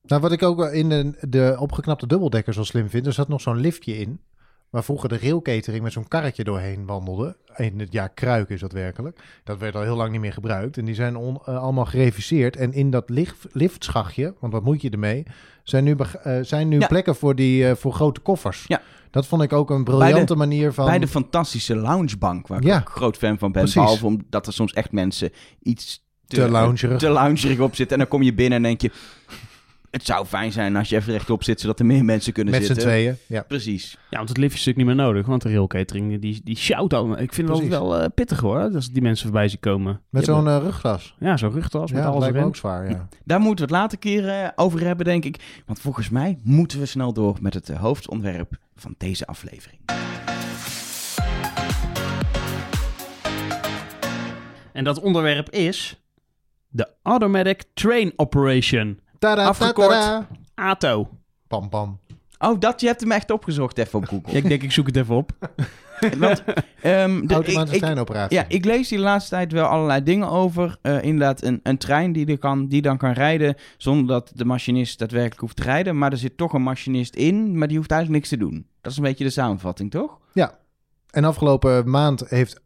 [0.04, 3.42] Nou, wat ik ook in de, de opgeknapte dubbeldekker zo slim vind, er zat nog
[3.42, 4.20] zo'n liftje in.
[4.72, 7.38] Waar vroeger de railcatering met zo'n karretje doorheen wandelde.
[7.56, 9.20] In het jaar Kruik is dat werkelijk.
[9.44, 10.78] Dat werd al heel lang niet meer gebruikt.
[10.78, 12.56] En die zijn on- eh, allemaal gereviseerd.
[12.56, 15.24] En in dat lift, liftschachtje, want wat moet je ermee,
[15.64, 16.88] zijn nu, eh, zijn nu Ja.
[16.88, 18.66] plekken voor, die, eh, voor grote koffers.
[18.68, 18.82] Ja.
[19.10, 20.86] Dat vond ik ook een briljante manier van...
[20.86, 22.78] Bij de fantastische loungebank, waar ik Ja.
[22.80, 23.62] ook groot fan van ben.
[23.62, 23.82] Precies.
[23.82, 25.32] Behalve omdat er soms echt mensen
[25.62, 27.00] iets Te loungerig.
[27.00, 27.96] te loungerig op zitten.
[27.98, 28.92] En dan kom je binnen en denk je...
[29.92, 32.62] Het zou fijn zijn als je even rechtop zit, zodat er meer mensen kunnen met
[32.62, 32.86] z'n zitten.
[32.88, 33.16] tweeën.
[33.28, 33.42] Ja.
[33.42, 33.98] Precies.
[34.10, 36.94] Ja, want het liftje is natuurlijk niet meer nodig, want de railcatering die, die shout
[36.94, 37.20] al.
[37.20, 40.02] Ik vind het wel eh, pittig hoor, als die mensen voorbij zien komen.
[40.10, 41.16] Met zo'n eh, rugtas.
[41.20, 42.50] Ja, zo'n rugtas met Ja, dat alles lijkt me erin.
[42.52, 43.08] ook zwaar, ja.
[43.26, 45.62] Daar moeten we het later keer eh, over hebben, denk ik.
[45.66, 49.80] Want volgens mij moeten we snel door met het hoofdonderwerp van deze aflevering.
[54.74, 56.02] En dat onderwerp is
[56.68, 59.90] de Automatic Train Operation, Tada, Afgekort.
[59.90, 60.28] tada.
[60.56, 61.10] ATO.
[61.48, 62.00] Pam, pam.
[62.40, 64.32] Oh, dat, je hebt hem echt opgezocht even op Google.
[64.32, 65.32] Ja, ik denk ik zoek het even op.
[66.18, 66.44] Want,
[66.82, 68.38] ehm, de- Automatische ik- ik- treinoperatie.
[68.38, 70.78] Ja, ik lees die de laatste tijd wel allerlei dingen over.
[70.82, 74.46] Eh, inderdaad, een, een trein die, er kan, die dan kan rijden zonder dat de
[74.46, 75.98] machinist daadwerkelijk hoeft te rijden.
[75.98, 78.66] Maar er zit toch een machinist in, maar die hoeft eigenlijk niks te doen.
[78.82, 80.20] Dat is een beetje de samenvatting, toch?
[81.12, 82.62] En afgelopen maand heeft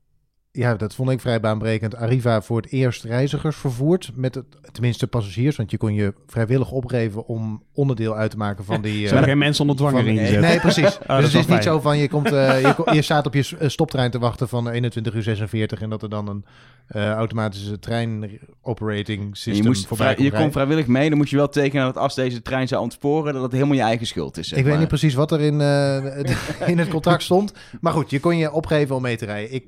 [0.56, 1.96] ja, dat vond ik vrij baanbrekend.
[1.96, 4.12] Arriva voor het eerst reizigers vervoert.
[4.16, 5.56] Met het, tenminste passagiers.
[5.56, 9.08] Want je kon je vrijwillig opgeven om onderdeel uit te maken van die...
[9.08, 10.98] Zijn eh, geen mensen onder dwang erin nee, nee, precies.
[11.08, 11.64] dat dus is het is niet fijn.
[11.64, 14.70] zo van je komt, eh, je, je staat op je eh, stoptrein te wachten van
[14.70, 16.46] 21 uur 46 en dat er dan een
[16.88, 21.18] eh, automatische trein operating En system je moest voorbij komt je kon vrijwillig mee, dan
[21.18, 24.08] moet je wel tekenen dat als deze trein zou ontsporen, dat het helemaal je eigen
[24.08, 24.48] schuld is.
[24.48, 27.54] zeg Ik weet niet precies wat er in, eh, in het contract stond.
[27.82, 29.54] Maar goed, je kon je opgeven om mee te rijden.
[29.54, 29.66] Ik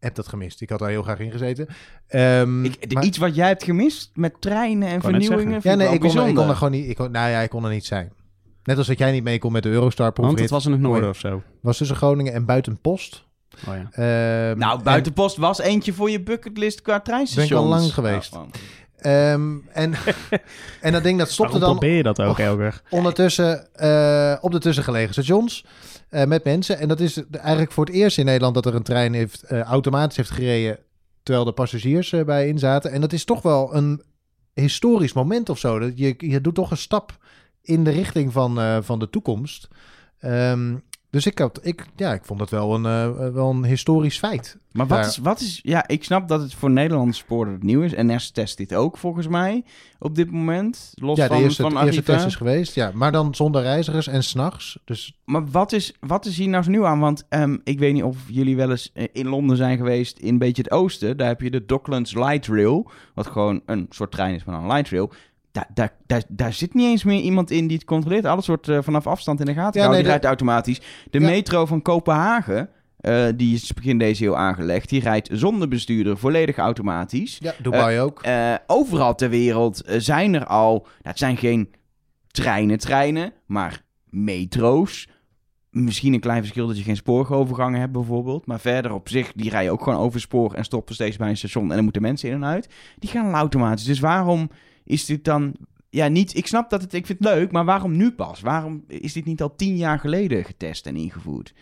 [0.00, 0.60] heb dat gemist.
[0.60, 1.66] Ik had daar heel graag in gezeten.
[2.06, 5.52] Ehm, Ik, de- maar- Iets wat jij hebt gemist met treinen en vernieuwingen.
[5.54, 6.48] ja, vind nee, wel ik kon, er- ik kon bijzonder.
[6.48, 6.88] er gewoon niet.
[6.88, 8.12] Ik kon, nou ja, ik kon er niet zijn.
[8.64, 10.80] Net als dat jij niet mee kon met de Eurostar Want het was in het
[10.80, 11.42] noorden of zo.
[11.60, 13.24] was tussen Groningen en Buitenpost.
[13.68, 13.88] Oh ja.
[14.50, 17.48] Ehm, Nou, buitenpost was eentje voor je bucketlist qua treinstations.
[17.50, 18.32] Ben ik al lang geweest.
[18.32, 18.46] Nou,
[18.96, 19.94] en, ehm, en,
[20.80, 22.38] en dat ding dat stopte Waarom dan probeer je dat ook.
[22.38, 22.82] Elger?
[22.90, 25.64] ondertussen eh, op de tussengelegen stations
[26.10, 26.78] eh, met mensen.
[26.78, 29.60] En dat is eigenlijk voor het eerst in Nederland dat er een trein heeft, eh,
[29.60, 30.78] automatisch heeft gereden
[31.22, 32.90] terwijl de passagiers eh, bij in zaten.
[32.90, 34.02] En dat is toch wel een
[34.54, 35.78] historisch moment of zo.
[35.78, 37.18] Dat je, je doet toch een stap
[37.62, 39.68] in de richting van, van de toekomst.
[40.18, 40.76] Ehm,
[41.10, 44.58] dus ik, had, ik, ja, ik vond dat wel een, eh, wel een historisch feit.
[44.72, 45.60] Maar wat is, wat is...
[45.62, 47.92] Ja, ik snap dat het voor Nederlandse sporen het nieuw is.
[47.92, 49.64] NS test dit ook volgens mij
[49.98, 50.92] op dit moment.
[50.94, 52.74] Los ja, de van, eerste, van de eerste test is geweest.
[52.74, 54.78] Ja, maar dan zonder reizigers en s'nachts.
[54.84, 57.00] Dus Maar wat is, wat is hier nou zo nieuw aan?
[57.00, 60.28] Want ehm, ik weet niet of jullie wel eens eh, in Londen zijn geweest, in
[60.28, 61.16] een beetje het oosten.
[61.16, 64.72] Daar heb je de Docklands Light Rail, wat gewoon een soort trein is, maar een
[64.72, 65.12] light rail.
[65.52, 68.24] Daar, daar, daar, daar zit niet eens meer iemand in die het controleert.
[68.24, 69.92] Alles wordt eh, vanaf afstand in de gaten Ja, gehouden.
[69.94, 70.80] nee, die rijdt automatisch.
[71.10, 71.26] De Ja.
[71.26, 74.88] metro van Kopenhagen, eh, die is begin deze eeuw aangelegd.
[74.88, 77.38] Die rijdt zonder bestuurder, volledig automatisch.
[77.40, 78.22] ja, Dubai ook.
[78.22, 80.72] Eh, overal ter wereld eh, zijn er al.
[80.72, 81.70] Nou, het zijn geen
[82.26, 85.08] treinen, treinen, maar metro's.
[85.70, 88.46] Misschien een klein verschil dat je geen spoorgovergangen hebt, bijvoorbeeld.
[88.46, 91.36] Maar verder op zich, die rijden ook gewoon over spoor en stoppen steeds bij een
[91.36, 91.68] station.
[91.68, 92.68] En dan moeten mensen in en uit.
[92.98, 93.84] Die gaan al automatisch.
[93.84, 94.50] Dus waarom
[94.90, 95.54] is dit dan.
[95.88, 96.36] Ja, niet.
[96.36, 96.94] Ik snap dat het.
[96.94, 98.40] Ik vind het leuk, maar waarom nu pas?
[98.40, 101.54] Waarom is dit niet al tien jaar geleden getest en ingevoerd?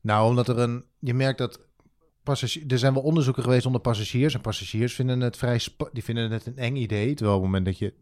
[0.00, 0.84] Nou, omdat er een.
[0.98, 1.60] Je merkt dat.
[2.22, 4.34] Passagiers, er zijn wel onderzoeken geweest onder passagiers.
[4.34, 5.60] En passagiers vinden het vrij.
[5.92, 7.14] Die vinden het een eng idee.
[7.14, 7.94] Terwijl op het moment dat je.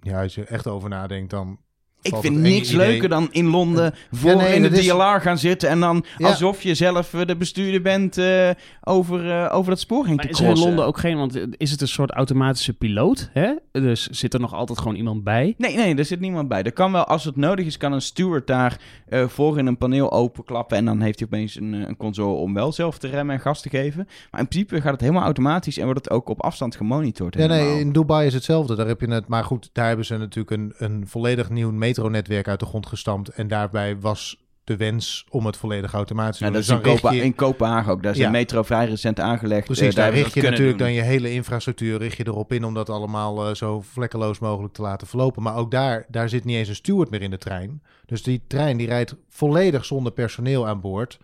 [0.00, 1.58] Ja, als je echt over nadenkt, dan.
[2.02, 5.38] Ik vind niks idee- leuker dan in Londen voor nee, in de is- DLR gaan
[5.38, 6.28] zitten en dan Ja.
[6.28, 8.50] alsof je zelf eh, de bestuurder bent eh,
[8.82, 10.58] over, eh, over dat spoor heen Maar te is er in.
[10.58, 13.30] Londen ook geen, want is het een soort automatische piloot?
[13.32, 13.52] Hè?
[13.72, 15.54] Dus zit er nog altijd gewoon iemand bij?
[15.58, 16.62] Nee, nee, er zit niemand bij.
[16.62, 19.76] Er kan wel, als het nodig is, kan een steward daar eh, voor in een
[19.76, 20.76] paneel openklappen.
[20.76, 23.62] En dan heeft hij opeens een, een console om wel zelf te remmen en gas
[23.62, 24.08] te geven.
[24.30, 27.34] Maar in principe gaat het helemaal automatisch en wordt het ook op afstand gemonitord.
[27.34, 28.74] Ja, nee, in Dubai is hetzelfde.
[28.76, 29.28] Daar heb je het.
[29.28, 33.28] Maar goed, daar hebben ze natuurlijk een, een volledig nieuw metronetwerk uit de grond gestampt.
[33.28, 36.60] En daarbij was de wens om het volledig automatisch te Ja, doen.
[36.60, 38.02] dat is Dus in, Kopa- je- in Kopenhagen ook.
[38.02, 38.24] Daar is Ja.
[38.26, 39.64] de metro vrij recent aangelegd.
[39.66, 40.86] Precies, Eh, daar richt je natuurlijk doen.
[40.86, 44.74] dan je hele infrastructuur richt je erop in om dat allemaal eh, zo vlekkeloos mogelijk
[44.74, 45.42] te laten verlopen.
[45.42, 47.82] Maar ook daar, daar zit niet eens een steward meer in de trein.
[48.06, 51.18] Dus die trein die rijdt volledig zonder personeel aan boord.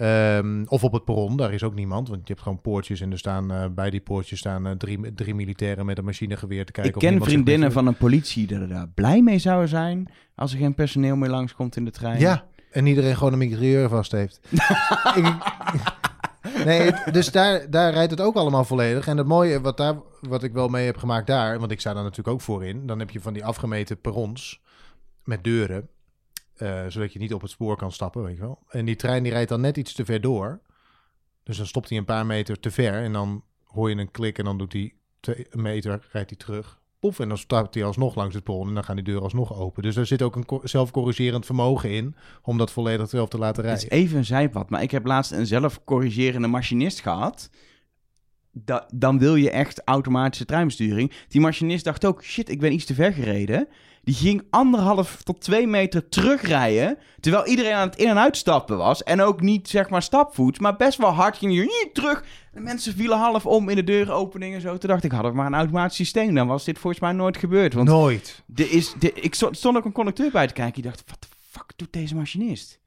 [0.00, 2.08] Ehm, of op het perron, daar is ook niemand.
[2.08, 5.14] Want je hebt gewoon poortjes en er staan eh, bij die poortjes staan eh, drie,
[5.14, 6.92] drie militairen met een machinegeweer te kijken.
[6.94, 10.52] Ik ken zich vriendinnen van een politie die er daar blij mee zouden zijn als
[10.52, 12.20] er geen personeel meer langskomt in de trein.
[12.20, 14.40] Ja, en iedereen gewoon een mitrailleur vast heeft.
[15.16, 15.58] Ik-
[16.64, 19.06] nee, het- dus daar, daar rijdt het ook allemaal volledig.
[19.06, 21.92] En het mooie wat, daar, wat ik wel mee heb gemaakt daar, want ik sta
[21.94, 22.86] daar natuurlijk ook voor in.
[22.86, 24.62] Dan heb je van die afgemeten perrons
[25.24, 25.88] met deuren,
[26.60, 28.58] eh, zodat je niet op het spoor kan stappen, weet je wel.
[28.68, 30.60] En die trein die rijdt dan net iets te ver door.
[31.42, 34.38] Dus dan stopt hij een paar meter te ver en dan hoor je een klik
[34.38, 36.78] en dan doet hij twee meter, rijdt hij terug.
[36.98, 39.54] Poef, en dan stapt hij alsnog langs het perron en dan gaan die deuren alsnog
[39.54, 39.82] open.
[39.82, 43.64] Dus er zit ook een co- zelfcorrigerend vermogen in om dat volledig zelf te laten
[43.64, 43.98] Het rijden.
[43.98, 47.50] is even een zijpad, maar ik heb laatst een zelfcorrigerende machinist gehad.
[48.52, 51.12] Da- dan wil je echt automatische treinbesturing.
[51.28, 53.68] Die machinist dacht ook, shit, ik ben iets te ver gereden.
[54.02, 56.98] Die ging anderhalf tot twee meter terugrijden.
[57.20, 59.02] Terwijl iedereen aan het in- en uitstappen was.
[59.02, 60.58] En ook niet, zeg maar, stapvoets.
[60.58, 62.24] Maar best wel hard ging je "Hier, terug.
[62.52, 64.78] De mensen vielen half om in de deuropening en zo.
[64.78, 66.34] Toen dacht ik, hadden we maar een automatisch systeem.
[66.34, 67.74] Dan was dit volgens mij nooit gebeurd.
[67.74, 68.42] Want Nooit.
[68.54, 70.82] er is, er- ik sto- stond ook een conducteur bij te kijken.
[70.82, 72.78] Die dacht, wat de fuck doet deze machinist?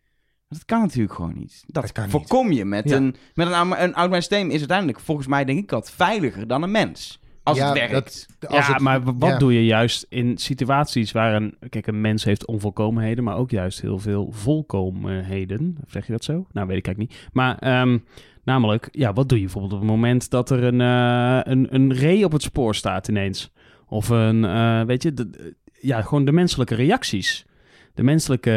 [0.50, 1.64] Dat kan natuurlijk gewoon niet.
[1.68, 2.12] Dat, Dat kan niet.
[2.12, 2.96] voorkom je met Ja.
[2.96, 3.16] een...
[3.34, 6.64] Met een, een, een automatisch systeem is uiteindelijk volgens mij denk ik wat veiliger dan
[6.64, 7.20] een mens.
[7.44, 7.94] Als Ja, het werkt.
[8.40, 9.38] dat- Als ja, het- maar wat ja.
[9.38, 11.56] doe je juist in situaties waar een...
[11.70, 15.78] Kijk, een mens heeft onvolkomenheden, maar ook juist heel veel volkomenheden.
[15.88, 16.46] Zeg je dat zo?
[16.52, 17.30] Nou, weet ik eigenlijk niet.
[17.34, 17.98] Maar ehm,
[18.44, 21.94] namelijk, ja, wat doe je bijvoorbeeld op het moment dat er een, eh, een, een
[21.94, 23.52] ree op het spoor staat ineens?
[23.88, 27.46] Of een, eh, weet je, de- ja, gewoon de menselijke reacties.
[27.94, 28.52] De menselijke,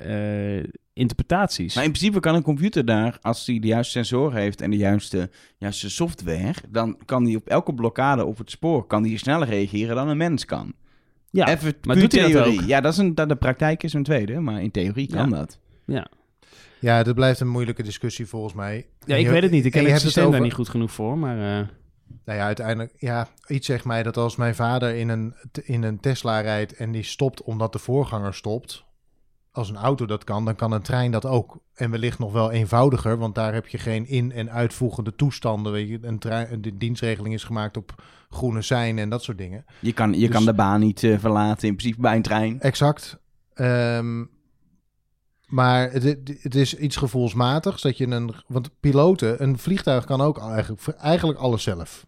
[0.00, 1.74] eh, interpretaties.
[1.74, 4.76] Maar in principe kan een computer daar, als hij de juiste sensoren heeft en de
[4.76, 9.48] juiste, juiste software, dan kan hij op elke blokkade op het spoor kan die sneller
[9.48, 10.72] reageren dan een mens kan.
[11.30, 12.60] ja, Even maar doet hij dat theorie.
[12.60, 12.66] ook?
[12.66, 15.36] Ja, dat is een, dat, de praktijk is een tweede, maar in theorie kan Ja.
[15.36, 15.58] dat.
[15.86, 16.06] ja.
[16.80, 18.86] Ja, dat blijft een moeilijke discussie volgens mij.
[19.06, 19.64] ja, ik je- weet het niet.
[19.64, 21.18] Ik ken je het systeem daar niet goed genoeg voor.
[21.18, 21.66] Maar eh,
[22.24, 26.00] Nou ja, uiteindelijk, ja, iets zegt mij dat als mijn vader in een, in een
[26.00, 28.84] Tesla rijdt en die stopt omdat de voorganger stopt,
[29.52, 31.58] als een auto dat kan, dan kan een trein dat ook.
[31.74, 35.72] En wellicht nog wel eenvoudiger, want daar heb je geen in- en uitvoegende toestanden.
[35.72, 39.64] Weet je, een trein, de dienstregeling is gemaakt op groene sein en dat soort dingen.
[39.80, 42.60] Je kan, je Dus- kan de baan niet eh, verlaten in principe bij een trein.
[42.60, 43.18] Exact.
[43.54, 44.24] Ehm,
[45.46, 48.34] maar het, is iets gevoelsmatigs dat je een.
[48.46, 52.06] Want piloten, een vliegtuig kan ook eigenlijk, eigenlijk alles zelf.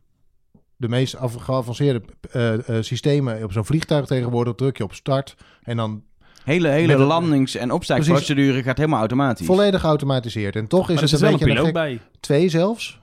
[0.77, 5.77] De meest geavanceerde eh, eh, systemen op zo'n vliegtuig tegenwoordig druk je op start en
[5.77, 6.03] dan
[6.45, 9.47] Hele, hele Met landings- en opstijgprocedure gaat helemaal automatisch.
[9.47, 10.57] volledig geautomatiseerd.
[10.57, 12.01] En toch is maar er het een beetje een piloot gek, bij.
[12.21, 13.01] twee zelfs.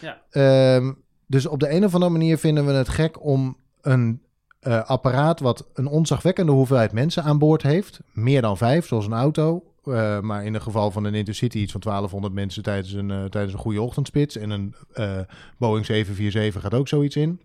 [0.00, 0.20] Ja.
[0.30, 0.92] Ehm,
[1.26, 4.22] dus op de een of andere manier vinden we het gek om een
[4.60, 9.12] eh, apparaat wat een onzagwekkende hoeveelheid mensen aan boord heeft, meer dan vijf, zoals een
[9.12, 13.10] auto, eh, maar in het geval van een Intercity iets van 1200 mensen tijdens een,
[13.10, 15.18] eh, tijdens een goede ochtendspits en een eh,
[15.58, 17.40] Boeing 747 gaat ook zoiets in,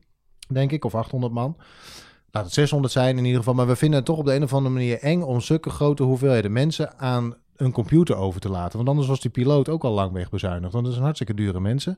[0.48, 1.58] denk ik, of 800 man.
[2.32, 4.44] Laat het 600 zijn in ieder geval, maar we vinden het toch op de een
[4.44, 8.78] of andere manier eng om zulke grote hoeveelheden mensen aan een computer over te laten.
[8.78, 10.72] Want anders was die piloot ook al lang wegbezuinigd.
[10.72, 11.98] Want dat zijn hartstikke dure mensen.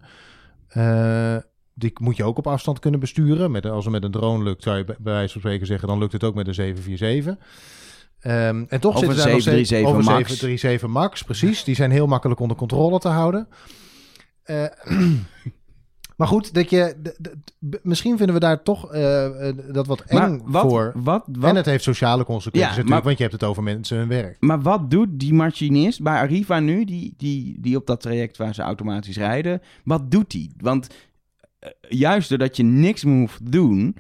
[0.67, 1.36] Eh,
[1.74, 3.52] die moet je ook op afstand kunnen besturen.
[3.52, 5.98] Met, als het met een drone lukt, zou je bij, wijze van spreken zeggen, dan
[6.00, 7.48] lukt het ook met een 747.
[8.20, 10.28] Ehm, en toch zitten een zij nog steeds 737 over Max.
[10.28, 11.63] 737 Max, precies.
[11.63, 13.48] Die zijn heel makkelijk onder controle te houden.
[14.44, 14.65] Eh,
[16.22, 16.96] maar goed, dat je,
[17.82, 20.92] misschien vinden we daar toch eh, eh, dat wat eng wat, voor.
[20.96, 23.64] Wat, wat, En het heeft sociale consequenties Ja, natuurlijk, maar- want je hebt het over
[23.64, 24.38] mensen hun werk.
[24.40, 28.54] Maar wat doet die machinist bij Arriva nu, die, die, die op dat traject waar
[28.54, 30.54] ze automatisch rijden, wat doet die?
[30.58, 30.88] Want
[31.60, 33.96] eh, juist doordat je niks meer hoeft te doen,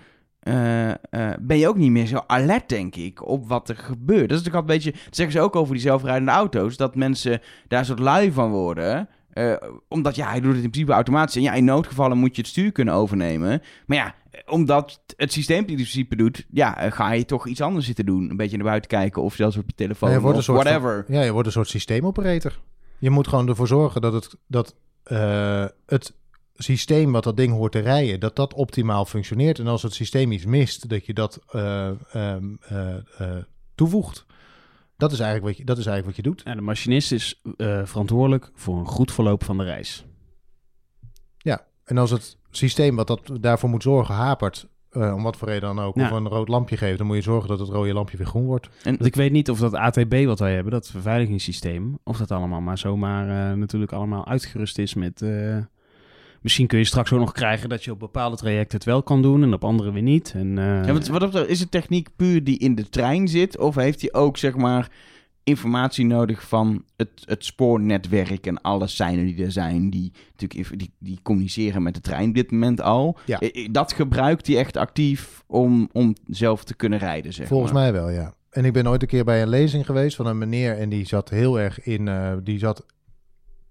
[1.39, 4.29] ben je ook niet meer zo alert, denk ik, op wat er gebeurt.
[4.29, 6.95] Dat is natuurlijk altijd een beetje, dat zeggen ze ook over die zelfrijdende auto's, dat
[6.95, 9.09] mensen daar een soort lui van worden.
[9.33, 9.53] Eh,
[9.87, 11.35] omdat ja, hij doet het in principe automatisch.
[11.35, 13.61] En ja, in noodgevallen moet je het stuur kunnen overnemen.
[13.85, 14.15] Maar ja,
[14.45, 18.05] omdat het systeem die in principe doet, ja, eh, ga je toch iets anders zitten
[18.05, 18.29] doen.
[18.29, 20.53] Een beetje naar buiten kijken of zelfs op je telefoon Ja, je wordt of een
[20.53, 21.05] soort van- whatever.
[21.15, 22.59] Ja, je wordt een soort systeemoperator.
[22.99, 26.13] Je moet gewoon ervoor zorgen dat het, dat, eh, het
[26.55, 29.59] systeem wat dat ding hoort te rijden, dat dat optimaal functioneert.
[29.59, 33.37] En als het systeem iets mist, dat je dat eh, ehm, eh, eh,
[33.75, 34.25] toevoegt.
[35.01, 36.41] Dat is, eigenlijk wat je, dat is eigenlijk wat je doet.
[36.45, 40.05] Ja, de machinist is eh, verantwoordelijk voor een goed verloop van de reis.
[41.91, 45.75] En als het systeem wat dat daarvoor moet zorgen hapert, eh, om wat voor reden
[45.75, 46.05] dan ook, Ja.
[46.05, 48.45] of een rood lampje geeft, dan moet je zorgen dat het rode lampje weer groen
[48.45, 48.69] wordt.
[48.83, 52.61] Want ik weet niet of dat ATB wat wij hebben, dat beveiligingssysteem, of dat allemaal
[52.61, 55.23] maar zomaar eh, natuurlijk allemaal uitgerust is met...
[56.41, 59.21] misschien kun je straks ook nog krijgen dat je op bepaalde trajecten het wel kan
[59.21, 60.33] doen en op andere weer niet.
[60.35, 63.57] En, eh, Ja, want wat dat is het techniek puur die in de trein zit?
[63.57, 64.89] Of heeft hij ook, zeg maar,
[65.43, 70.93] informatie nodig van het, het spoornetwerk en alle seinen die er zijn, die natuurlijk die,
[70.99, 73.17] die communiceren met de trein op dit moment al?
[73.25, 73.39] Ja.
[73.71, 77.81] Dat gebruikt hij echt actief om, om zelf te kunnen rijden, zeg Volgens maar.
[77.81, 78.33] mij wel, ja.
[78.49, 81.05] En ik ben ooit een keer bij een lezing geweest van een meneer en die
[81.07, 82.85] zat heel erg in, eh, die zat,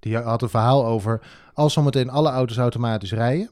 [0.00, 1.20] die had een verhaal over,
[1.54, 3.50] als zometeen alle auto's automatisch rijden,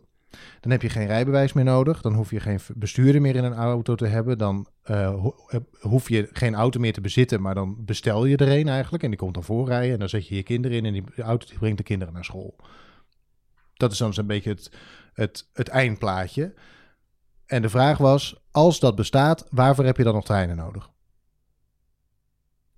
[0.61, 3.55] dan heb je geen rijbewijs meer nodig, dan hoef je geen bestuurder meer in een
[3.55, 7.85] auto te hebben, dan eh, eh, hoef je geen auto meer te bezitten, maar dan
[7.85, 10.43] bestel je er een eigenlijk en die komt dan voorrijden en dan zet je je
[10.43, 12.57] kinderen in en die auto die brengt de kinderen naar school.
[13.75, 14.73] Dat is dan zo'n beetje het,
[15.13, 16.55] het, het eindplaatje.
[17.47, 20.91] En de vraag was, als dat bestaat, waarvoor heb je dan nog treinen nodig?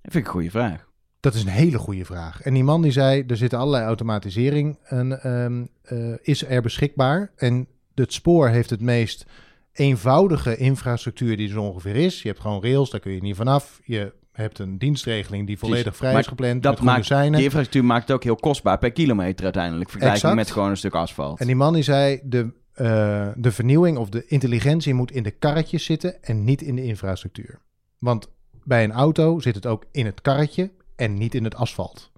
[0.03, 0.90] Dat vind ik een goede vraag.
[1.21, 2.43] Dat is een hele goede vraag.
[2.43, 7.31] En die man die zei, er zit allerlei automatisering en, ehm, eh, is er beschikbaar.
[7.37, 9.27] En het spoor heeft het meest
[9.73, 12.23] eenvoudige infrastructuur die er zo ongeveer is.
[12.23, 13.81] Je hebt gewoon rails, daar kun je niet vanaf.
[13.85, 18.09] Je hebt een dienstregeling die volledig vrij Maar is gepland Dat maakt, die infrastructuur maakt
[18.09, 19.91] het ook heel kostbaar per kilometer uiteindelijk.
[19.91, 21.41] Vergelijking met gewoon een stuk asfalt.
[21.41, 25.31] En die man die zei, de, eh, de vernieuwing of de intelligentie moet in de
[25.31, 27.59] karretjes zitten en niet in de infrastructuur.
[27.99, 28.29] Want
[28.65, 32.11] bij een auto zit het ook in het karretje en niet in het asfalt.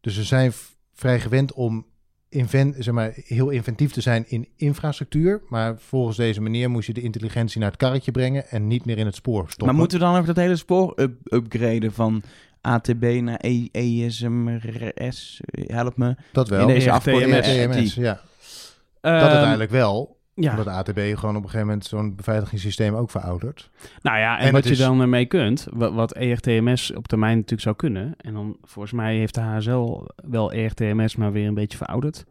[0.00, 0.52] Dus we zijn
[0.92, 1.86] vrij gewend om
[2.28, 5.42] inven, zeg maar, heel inventief te zijn in infrastructuur.
[5.48, 8.98] Maar volgens deze meneer moest je de intelligentie naar het karretje brengen en niet meer
[8.98, 9.66] in het spoor stoppen.
[9.66, 12.22] Maar moeten we dan ook dat hele spoor up upgraden van
[12.60, 15.40] ATB naar E ESMRS?
[15.66, 16.16] Help me.
[16.32, 16.60] dat wel?
[16.60, 16.96] in deze ERTMS.
[17.06, 18.20] afkorting ERTMS, die- ja.
[19.00, 20.20] ehm, dat uiteindelijk wel.
[20.42, 20.50] Ja.
[20.50, 23.70] Omdat ATB gewoon op een gegeven moment zo'n beveiligingssysteem ook veroudert.
[24.02, 27.34] Nou ja, en, En wat je is- dan ermee kunt, wat, wat ERTMS op termijn
[27.34, 28.14] natuurlijk zou kunnen.
[28.16, 32.24] En dan volgens mij heeft de HSL wel ERTMS, maar weer een beetje verouderd.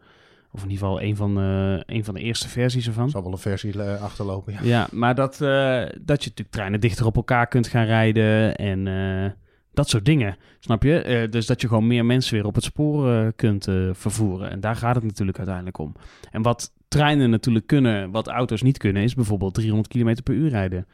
[0.53, 3.03] Of in ieder geval een van de, een van de eerste versies ervan.
[3.03, 4.53] Er zal wel een versie eh, achterlopen.
[4.53, 4.59] Ja.
[4.63, 8.87] Ja, maar dat, eh, dat je natuurlijk treinen dichter op elkaar kunt gaan rijden en
[8.87, 9.31] eh,
[9.73, 10.35] dat soort dingen.
[10.59, 11.27] Snap je?
[11.29, 14.49] Dus dat je gewoon meer mensen weer op het spoor kunt vervoeren.
[14.49, 15.95] En daar gaat het natuurlijk uiteindelijk om.
[16.31, 20.49] En wat treinen natuurlijk kunnen, wat auto's niet kunnen, is bijvoorbeeld 300 km per uur
[20.49, 20.87] rijden.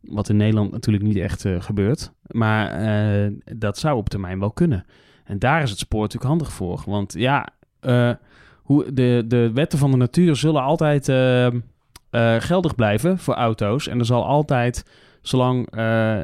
[0.00, 2.12] Wat in Nederland natuurlijk niet echt eh, gebeurt.
[2.26, 4.84] Maar eh, dat zou op termijn wel kunnen.
[5.24, 6.82] En daar is het spoor natuurlijk handig voor.
[6.86, 7.48] Want ja,
[7.80, 8.10] eh,
[8.62, 11.04] hoe, de, de wetten van de natuur zullen altijd
[12.38, 13.88] geldig blijven voor auto's.
[13.88, 14.84] En er zal altijd,
[15.22, 16.20] zolang, eh,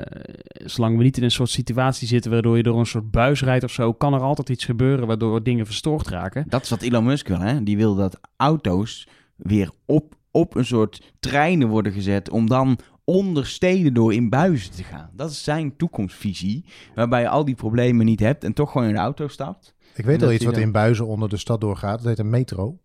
[0.65, 3.65] zolang we niet in een soort situatie zitten waardoor je door een soort buis rijdt
[3.65, 6.45] of zo, kan er altijd iets gebeuren waardoor dingen verstoord raken.
[6.49, 7.63] Dat is wat Elon Musk wil, hè?
[7.63, 13.47] Die wil dat auto's weer op, op een soort treinen worden gezet om dan onder
[13.47, 15.11] steden door in buizen te gaan.
[15.13, 18.95] Dat is zijn toekomstvisie, waarbij je al die problemen niet hebt en toch gewoon in
[18.95, 19.75] de auto stapt.
[19.95, 21.99] Ik weet al iets wat dan- in Buizen onder de stad doorgaat.
[21.99, 22.79] Dat heet een metro.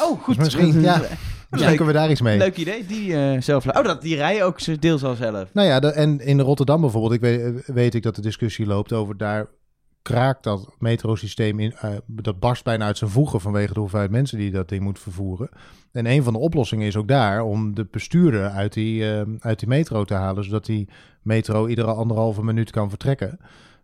[0.00, 0.34] Oh, goed.
[0.36, 1.02] Dus misschien- ja.
[1.50, 2.38] Kunnen we daar iets mee.
[2.38, 3.66] Leuk idee, die eh, zelf...
[3.66, 5.48] Oh, dat, die rijden ook deels al zelf.
[5.52, 8.66] Nou ja, de- en in Rotterdam bijvoorbeeld, ik weet, eh, weet ik dat de discussie
[8.66, 9.46] loopt over daar
[10.02, 14.38] kraakt dat metrosysteem in, eh, dat barst bijna uit zijn voegen vanwege de hoeveelheid mensen
[14.38, 15.48] die dat ding moet vervoeren.
[15.92, 19.58] En een van de oplossingen is ook daar om de bestuurder uit die, eh, uit
[19.58, 20.88] die metro te halen, zodat die
[21.22, 23.38] metro iedere anderhalve minuut kan vertrekken.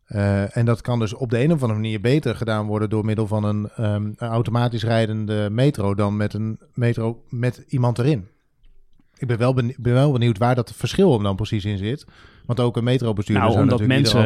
[0.06, 3.04] Eh, en dat kan dus op de een of andere manier beter gedaan worden door
[3.04, 8.28] middel van een, ehm, een automatisch rijdende metro dan met een metro met iemand erin.
[9.16, 12.06] Ik ben wel, benieu- ben wel benieuwd waar dat verschil hem dan precies in zit.
[12.46, 14.24] Want ook een metrobestuurder Nou, omdat mensen,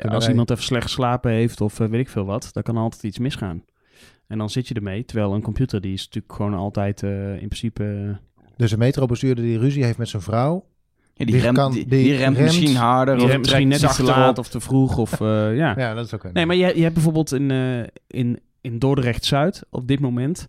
[0.00, 2.76] eh, als iemand even slecht geslapen heeft of eh, weet ik veel wat, dan kan
[2.76, 3.64] altijd iets misgaan.
[4.26, 8.18] En dan zit je ermee, terwijl een computer die is natuurlijk gewoon altijd in principe...
[8.56, 10.64] Dus een metrobestuurder die ruzie heeft met zijn vrouw.
[11.16, 14.38] Ja, die, Die remt, kan- die, remt remt- misschien harder of misschien net te laat
[14.38, 15.74] of te vroeg of eh, ja.
[15.78, 16.32] Ja, dat is ook een.
[16.32, 20.48] Nee, maar je, je hebt bijvoorbeeld in, eh, in, in Dordrecht-Zuid op dit moment...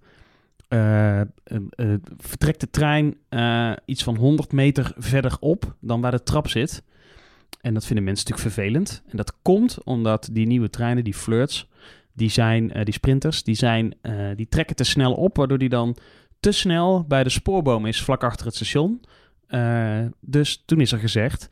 [0.67, 1.21] eh,
[2.17, 3.15] vertrekt de trein
[3.85, 6.83] iets van 100 meter verder op dan waar de trap zit.
[7.61, 9.03] En dat vinden mensen natuurlijk vervelend.
[9.07, 11.69] En dat komt omdat die nieuwe treinen, die flirts,
[12.13, 13.95] die zijn, die sprinters, die, zijn,
[14.35, 15.95] die trekken te snel op, waardoor die dan
[16.39, 19.01] te snel bij de spoorboom is vlak achter het station.
[19.55, 21.49] Eh, dus toen is er gezegd,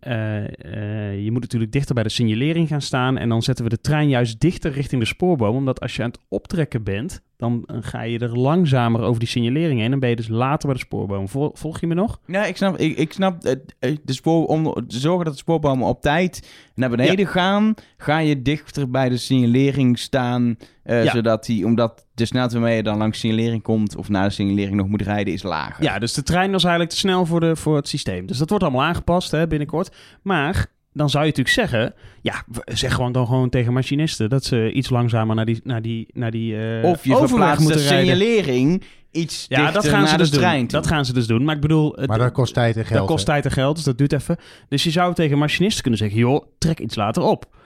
[0.00, 3.70] eh, eh, je moet natuurlijk dichter bij de signalering gaan staan en dan zetten we
[3.70, 7.64] de trein juist dichter richting de spoorboom, omdat als je aan het optrekken bent, dan
[7.66, 10.76] eh, ga je er langzamer over die signalering heen en ben je dus later bij
[10.78, 11.28] de spoorboom.
[11.28, 12.20] Vol- volg je me nog?
[12.26, 15.38] Ja, ik snap, ik, ik snap eh, eh, de spoor, om te zorgen dat de
[15.40, 21.10] spoorbomen op tijd naar beneden gaan, ga je dichter bij de signalering staan, Ja.
[21.10, 24.76] zodat die, omdat de snelheid waarmee je dan langs signalering komt of na de signalering
[24.76, 25.84] nog moet rijden, is lager.
[25.84, 28.26] Ja, dus de trein was eigenlijk te snel voor, de, voor het systeem.
[28.26, 29.96] Dus dat wordt allemaal aangepast hè, binnenkort.
[30.22, 31.94] Maar dan zou je natuurlijk zeggen...
[32.22, 34.28] Ja, zeg gewoon dan gewoon tegen machinisten...
[34.30, 37.62] dat ze iets langzamer naar die, naar die, naar die eh, Of je verplaatst de
[37.62, 38.16] moeten rijden.
[38.16, 40.66] signalering iets Ja, dat gaan naar ze de dus trein doen.
[40.68, 40.80] toe.
[40.80, 41.44] Dat gaan ze dus doen.
[41.44, 41.92] Maar ik bedoel...
[41.96, 42.98] het- maar dat kost tijd en geld.
[42.98, 44.36] dat kost tijd en geld, dus dat duurt even.
[44.68, 46.18] Dus je zou tegen machinisten kunnen zeggen...
[46.18, 47.58] joh, trek iets later op.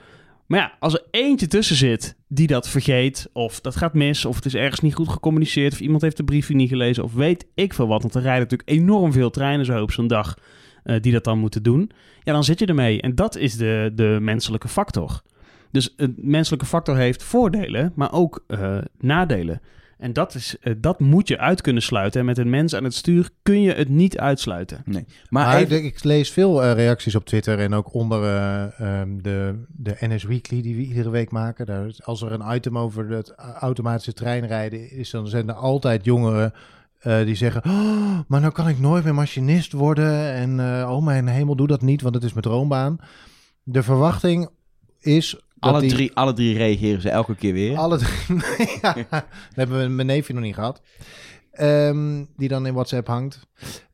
[0.45, 3.29] Maar ja, als er eentje tussen zit die dat vergeet...
[3.33, 5.73] of dat gaat mis, of het is ergens niet goed gecommuniceerd...
[5.73, 8.01] of iemand heeft de briefing niet gelezen, of weet ik veel wat...
[8.01, 10.37] want er rijden natuurlijk enorm veel treinen zo op zo'n dag...
[10.85, 11.91] eh, die dat dan moeten doen.
[12.23, 13.01] Ja, dan zit je ermee.
[13.01, 15.21] En dat is de, de menselijke factor.
[15.71, 19.61] Dus een menselijke factor heeft voordelen, maar ook eh, nadelen.
[19.97, 22.19] En dat, is, eh, dat moet je uit kunnen sluiten.
[22.19, 24.81] En met een mens aan het stuur kun je het niet uitsluiten.
[24.85, 29.63] Maar, Maar even- ik, lees veel reacties op Twitter en ook onder eh, ehm, de,
[29.67, 31.65] de NS Weekly die we iedere week maken.
[31.65, 36.53] Daar, als er een item over het automatische treinrijden is, dan zijn er altijd jongeren
[36.99, 37.61] eh, die zeggen...
[37.65, 41.67] "Oh, maar nou kan ik nooit meer machinist worden en eh, oh mijn hemel, doe
[41.67, 42.97] dat niet, want het is mijn droombaan.
[43.63, 44.49] De verwachting
[44.99, 45.29] is...
[45.29, 47.77] dat alle, die- drie, alle drie reageren ze elke keer weer.
[47.77, 48.39] alle drie.
[48.81, 50.81] ja, dat hebben we mijn neefje nog niet gehad.
[51.51, 53.39] Ehm, die dan in WhatsApp hangt.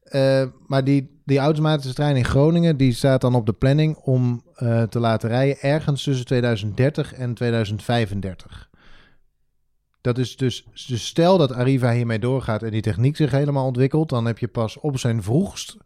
[0.03, 4.43] Eh, maar die, die automatische trein in Groningen, die staat dan op de planning om
[4.55, 8.69] eh, te laten rijden ergens tussen 2030 en 2035.
[10.01, 14.09] Dat is dus, dus stel dat Arriva hiermee doorgaat en die techniek zich helemaal ontwikkelt,
[14.09, 15.77] dan heb je pas op zijn vroegst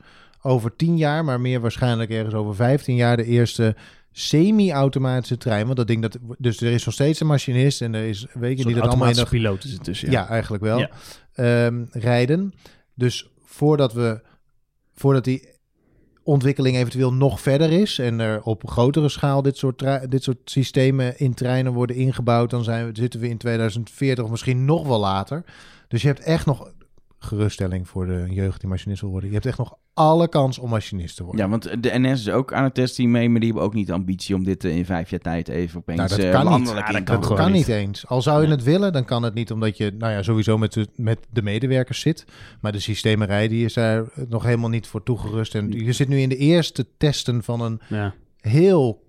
[0.42, 3.76] over 10 jaar, maar meer waarschijnlijk ergens over 15 jaar de eerste
[4.12, 5.66] semi-automatische trein.
[5.66, 6.18] Want dat ding dat.
[6.38, 9.10] Dus er is nog steeds een machinist en er is weet je die dat allemaal
[9.10, 10.02] in de piloot is dus.
[10.02, 10.12] Ja.
[10.12, 10.28] ja.
[10.28, 10.80] eigenlijk wel.
[10.80, 10.90] Ja.
[11.34, 12.54] Ehm, rijden.
[12.94, 14.22] Dus voordat we
[14.96, 15.50] voordat die
[16.26, 21.20] ontwikkeling eventueel nog verder is en er op grotere schaal dit soort, dit soort systemen
[21.20, 25.00] in treinen worden ingebouwd, dan zijn we, zitten we in 2040 of misschien nog wel
[25.00, 25.44] later.
[25.88, 26.72] Dus je hebt echt nog
[27.20, 29.28] geruststelling voor de jeugd die machinist wil worden.
[29.30, 31.42] Je hebt echt nog alle kans om machinist te worden.
[31.44, 33.88] Ja, want de NS is ook aan het testen mee, maar die hebben ook niet
[33.88, 36.60] de ambitie om dit eh, in vijf jaar tijd even opeens Nou, dat eh, kan
[36.60, 36.70] niet.
[36.70, 37.44] Ja, dat te kan Dat gooien.
[37.44, 37.68] kan niet.
[37.68, 38.08] niet eens.
[38.08, 40.74] Al zou je het willen, dan kan het niet omdat je nou ja, sowieso met
[40.74, 42.26] de, met de medewerkers zit.
[42.62, 45.56] Maar de systemerij die is daar nog helemaal niet voor toegerust.
[45.56, 48.14] En je zit nu in de eerste testen van een Ja.
[48.40, 49.04] heel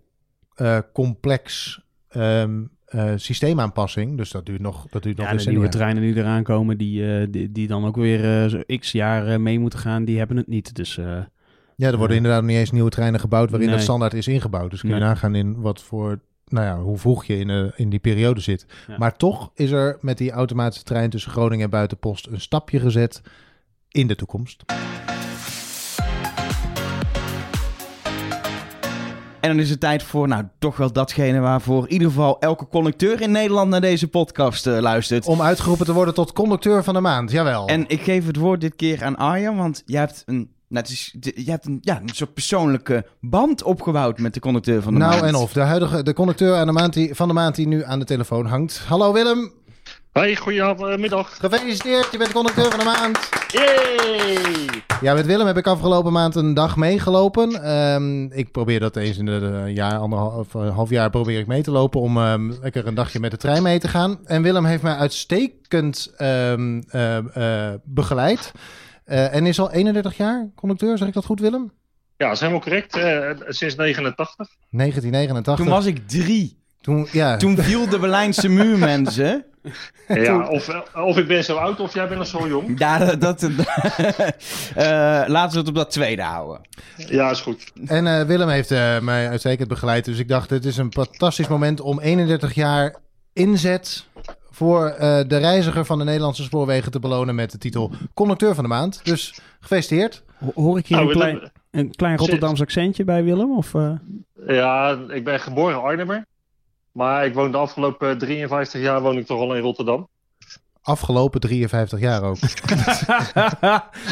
[0.54, 2.62] eh, complex ehm,
[2.96, 4.16] eh, systeemaanpassing.
[4.16, 5.58] Dus dat duurt nog, dat duurt nog Ja, de decennia.
[5.60, 9.40] nieuwe treinen die eraan komen, die, eh, die, die dan ook weer eh, x jaar
[9.40, 10.74] mee moeten gaan, die hebben het niet.
[10.74, 10.94] Dus
[11.76, 13.76] Ja, er worden inderdaad nog niet eens nieuwe treinen gebouwd waarin Nee.
[13.76, 14.70] het standaard is ingebouwd.
[14.70, 15.04] Dus kun je Nee.
[15.04, 18.66] nagaan in wat voor, nou ja, hoe vroeg je in, in die periode zit.
[18.88, 18.96] Ja.
[18.98, 23.22] Maar toch is er met die automatische trein tussen Groningen en Buitenpost een stapje gezet
[23.90, 24.64] in de toekomst.
[29.46, 32.68] En dan is het tijd voor, nou, toch wel datgene waarvoor in ieder geval elke
[32.68, 35.26] conducteur in Nederland naar deze podcast eh, luistert.
[35.26, 37.66] Om uitgeroepen te worden tot conducteur van de maand, jawel.
[37.66, 40.88] En ik geef het woord dit keer aan Arjan, want jij hebt een, nou, het
[40.90, 44.98] is, je hebt een, ja, een soort persoonlijke band opgebouwd met de conducteur van de
[44.98, 45.24] nou maand.
[45.24, 47.84] en of, de huidige de conducteur aan de maand die, van de maand die nu
[47.84, 48.78] aan de telefoon hangt.
[48.86, 49.52] Hallo Willem,
[50.16, 51.36] Hoi, goedemiddag.
[51.38, 53.28] gefeliciteerd, je bent conducteur van de maand.
[53.48, 54.82] Yay!
[55.00, 57.62] Ja, met Willem heb ik afgelopen maand een dag meegelopen.
[57.62, 61.62] Ehm, ik probeer dat eens in een jaar, anderhalf eh, half jaar probeer ik mee
[61.62, 64.18] te lopen om ehm, lekker een dagje met de trein mee te gaan.
[64.26, 67.16] En Willem heeft mij uitstekend ehm, eh,
[67.68, 68.52] eh, begeleid.
[69.04, 71.72] Eh, en is al 31 jaar conducteur, zeg ik dat goed Willem?
[72.16, 72.96] Ja, dat is helemaal correct.
[72.96, 74.36] Eh, sinds 89.
[74.70, 75.64] 1989.
[75.64, 76.64] Toen was ik drie.
[76.86, 77.36] Toen, ja.
[77.36, 79.44] Toen viel de Berlijnse muur, mensen.
[80.08, 82.78] Ja, of, of ik ben zo oud of jij bent nog zo jong.
[82.78, 83.20] Ja, dat...
[83.20, 83.42] dat
[84.74, 84.84] eh,
[85.26, 86.60] laten we het op dat tweede houden.
[86.96, 87.72] Ja, is goed.
[87.86, 90.04] En eh, Willem heeft eh, mij uitstekend begeleid.
[90.04, 92.96] Dus ik dacht, het is een fantastisch moment om 31 jaar
[93.32, 94.04] inzet
[94.50, 98.64] voor eh, de reiziger van de Nederlandse spoorwegen te belonen met de titel Conducteur van
[98.64, 99.00] de Maand.
[99.04, 100.22] Dus gefeliciteerd.
[100.38, 103.56] ho- hoor ik hier Nou, een, klein, Willem, een klein Rotterdams accentje bij Willem?
[103.56, 103.90] Of, eh?
[104.46, 106.26] ja, ik ben geboren Arnhemmer.
[106.96, 110.08] Maar ik woon de afgelopen 53 jaar woon ik toch al in Rotterdam.
[110.82, 112.36] Afgelopen 53 jaar ook.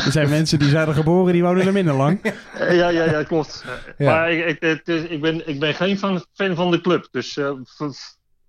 [0.04, 2.20] er zijn mensen die zijn er geboren, die wonen er minder lang.
[2.58, 3.64] Eh, ja, ja, ja, klopt.
[3.98, 4.10] Ja.
[4.10, 7.08] Maar ik, ik, het is- ik, ben, ik ben geen fan, fan van de club.
[7.10, 7.50] Dus eh,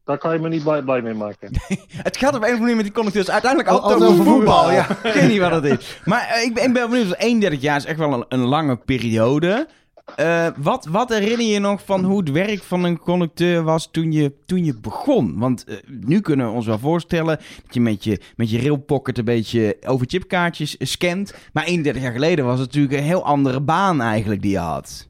[0.03, 1.49] daar kan je me niet blij, blij mee maken.
[2.07, 4.31] Het gaat op een of andere manier met die conducteurs uiteindelijk Al- altijd, altijd over
[4.33, 4.63] voetbal.
[4.63, 4.71] voetbal.
[4.79, 5.99] Ja, ik weet niet wat het is.
[6.05, 8.45] Maar eh, ik, ben, ik ben benieuwd, want 31 jaar is echt wel een, een
[8.45, 9.67] lange periode.
[10.15, 14.11] Eh, wat, wat herinner je nog van hoe het werk van een conducteur was toen
[14.11, 15.37] je, toen je begon?
[15.37, 19.17] Want eh, nu kunnen we ons wel voorstellen dat je met je, met je railpocket
[19.17, 21.33] een beetje over chipkaartjes scant.
[21.53, 25.07] Maar 31 jaar geleden was het natuurlijk een heel andere baan eigenlijk die je had.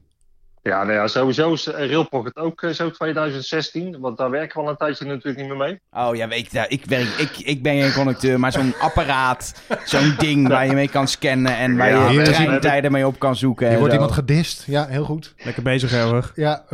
[0.66, 4.00] Ja, nou ja, sowieso is eh, Railpocket ook eh, zo 2016.
[4.00, 5.80] Want daar werken we al een tijdje natuurlijk niet meer mee.
[5.90, 10.14] Oh ja, weet je, ik, werk, ik, ik ben geen conducteur, maar zo'n apparaat, zo'n
[10.18, 13.68] ding waar je mee kan scannen en waar Ja, je treintijden mee op kan zoeken.
[13.68, 13.98] En wordt zo.
[13.98, 14.64] iemand gedist.
[14.66, 15.34] Ja, heel goed.
[15.44, 16.32] Lekker bezig, Helger.
[16.34, 16.64] Ja,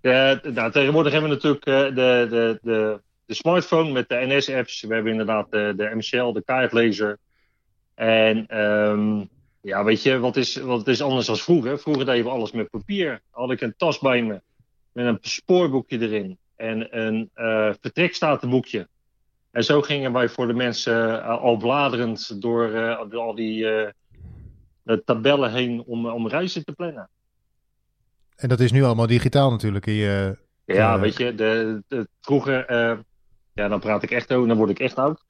[0.00, 4.80] Eh, nou, tegenwoordig hebben we natuurlijk eh, de, de, de, de smartphone met de NS-apps.
[4.80, 7.18] We hebben inderdaad de, de MCL, de kaartlezer.
[7.94, 9.24] En ehm,
[9.66, 11.78] ja, weet je, wat is, wat is anders dan vroeger?
[11.78, 13.20] Vroeger deden we alles met papier.
[13.30, 14.40] Had ik een tas bij me
[14.92, 18.88] met een spoorboekje erin en een eh vertrekstatenboekje.
[19.50, 23.66] En zo gingen wij voor de mensen eh, al bladerend door, eh, door al die
[25.04, 27.08] tabellen heen om, om reizen te plannen.
[28.36, 29.86] en dat is nu allemaal digitaal natuurlijk.
[29.86, 32.72] Je, Ja, weet je, de, de, vroeger,
[33.52, 35.24] ja, dan praat ik echt over, dan word ik echt oud.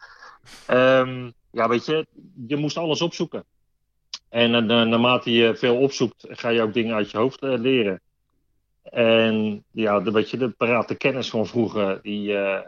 [0.67, 2.07] Ehm, ja, weet je,
[2.47, 3.45] je moest alles opzoeken.
[4.29, 7.59] En eh, na- naarmate je veel opzoekt, ga je ook dingen uit je hoofd eh,
[7.59, 8.01] leren.
[8.83, 12.61] En ja, de, weet je, de parate kennis van vroeger, die, eh,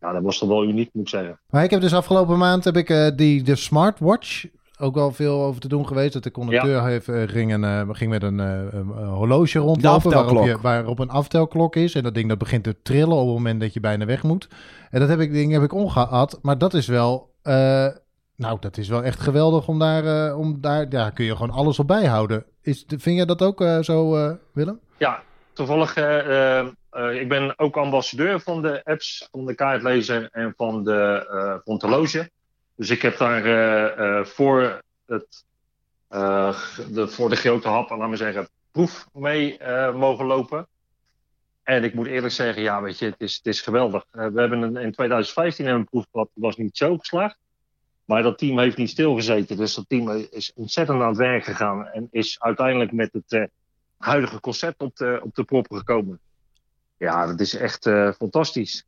[0.00, 1.38] ja, dat was toch wel uniek, moet ik zeggen.
[1.50, 4.44] Maar ik heb dus afgelopen maand heb ik eh, die de smartwatch
[4.78, 6.12] ook wel veel over te doen geweest.
[6.12, 10.58] Dat de conducteur heeft, ging, een, ging met een, eh, een horloge rondlopen waarop, je,
[10.60, 11.94] waarop een aftelklok is.
[11.94, 14.48] En dat ding dat begint te trillen op het moment dat je bijna weg moet.
[14.90, 16.38] En dat heb ik, ding heb ik omgehad.
[16.42, 17.86] Maar dat is wel, eh,
[18.36, 21.56] nou dat is wel echt geweldig om daar, eh, om daar, ja kun je gewoon
[21.56, 22.44] alles op bijhouden.
[22.62, 24.80] Is, vind jij dat ook eh, zo eh, Willem?
[24.96, 25.22] Ja,
[25.52, 25.96] toevallig,
[27.20, 32.28] ik ben ook ambassadeur van de apps, van de kaartlezer en van de, van.
[32.74, 35.44] Dus ik heb daar voor, het,
[36.08, 39.58] de, voor de grote hap, laten we zeggen, proef mee
[39.94, 40.66] mogen lopen.
[41.62, 44.04] En ik moet eerlijk zeggen, ja, weet je, het is, het is geweldig.
[44.10, 47.38] We hebben een, in 2015 hebben we een proef gehad, die was niet zo geslaagd.
[48.06, 49.56] Maar dat team heeft niet stilgezeten.
[49.56, 51.86] Dus dat team is ontzettend aan het werk gegaan.
[51.86, 53.42] En is uiteindelijk met het eh,
[53.98, 56.18] huidige concept op de, op de proppen gekomen.
[56.96, 58.84] Ja, dat is echt eh, fantastisch.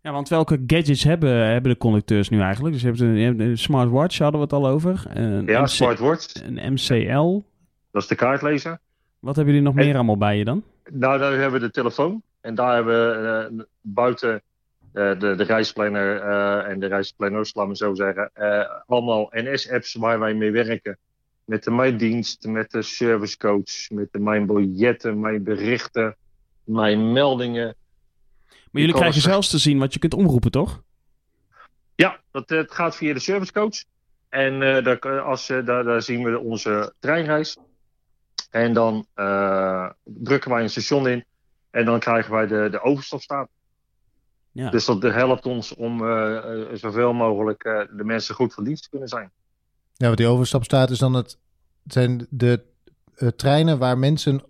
[0.00, 2.72] Ja, want welke gadgets hebben, hebben de conducteurs nu eigenlijk?
[2.74, 5.02] Dus je hebt een, je hebt een smartwatch, hadden we het al over.
[5.08, 6.42] Een, Ja, MC smartwatch.
[6.42, 7.42] een MCL.
[7.90, 8.78] Dat is de kaartlezer.
[9.18, 10.62] Wat hebben jullie nog En- meer allemaal bij je dan?
[10.90, 12.22] Nou, daar hebben we de telefoon.
[12.40, 14.42] En daar hebben we eh, buiten
[14.94, 20.18] de, de reisplanner eh, en de reisplanners, laat me zo zeggen, eh, allemaal NS-apps waar
[20.18, 20.98] wij mee werken.
[21.44, 26.16] Met de Mijn Dienst, met de servicecoach, met de Mijn Biljetten, Mijn Berichten,
[26.64, 27.74] Mijn Meldingen.
[28.70, 30.82] Maar jullie krijgen zelfs te zien wat je kunt omroepen, toch?
[31.94, 33.84] Ja, dat, eh, het gaat via de servicecoach.
[34.34, 37.56] En eh, daar, als, eh, daar, daar zien we onze treinreis.
[38.50, 41.24] En dan eh, drukken wij een station in.
[41.70, 43.48] En dan krijgen wij de, de overstapstaat.
[44.54, 44.70] Ja.
[44.70, 48.82] Dus dat helpt ons om eh, eh, zoveel mogelijk eh, de mensen goed van dienst
[48.82, 49.30] te kunnen zijn.
[49.96, 51.38] Ja, wat die overstapstaat is dan het,
[51.82, 52.62] het zijn de
[53.14, 54.42] eh, treinen waar mensen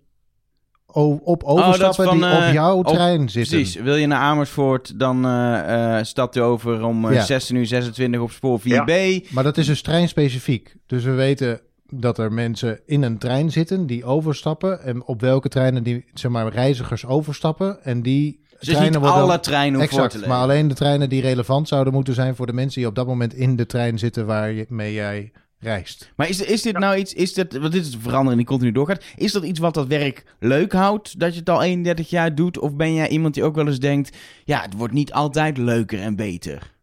[1.23, 3.57] op overstappen van, die op jouw op- trein zitten.
[3.57, 3.75] Precies.
[3.81, 7.23] Wil je naar Amersfoort, dan eh, eh, stapt u over om eh, Ja.
[7.23, 9.29] 16 uur 26 op spoor 4B.
[9.29, 10.75] Maar dat is dus treinspecifiek.
[10.85, 14.81] Dus we weten dat er mensen in een trein zitten die overstappen.
[14.81, 17.83] En op welke treinen die zeg maar, reizigers overstappen.
[17.83, 19.21] En die Dus niet treinen worden...
[19.21, 22.35] alle treinen hoeven voor te Exact, maar alleen de treinen die relevant zouden moeten zijn
[22.35, 26.11] voor de mensen die op dat moment in de trein zitten waarmee jij reist.
[26.15, 28.71] Maar is, is dit nou iets, is dit, want dit is een verandering die continu
[28.71, 29.03] doorgaat.
[29.15, 32.57] Is dat iets wat dat werk leuk houdt, dat je het al 31 jaar doet?
[32.57, 35.99] Of ben jij iemand die ook wel eens denkt, ja, het wordt niet altijd leuker
[35.99, 36.73] en beter?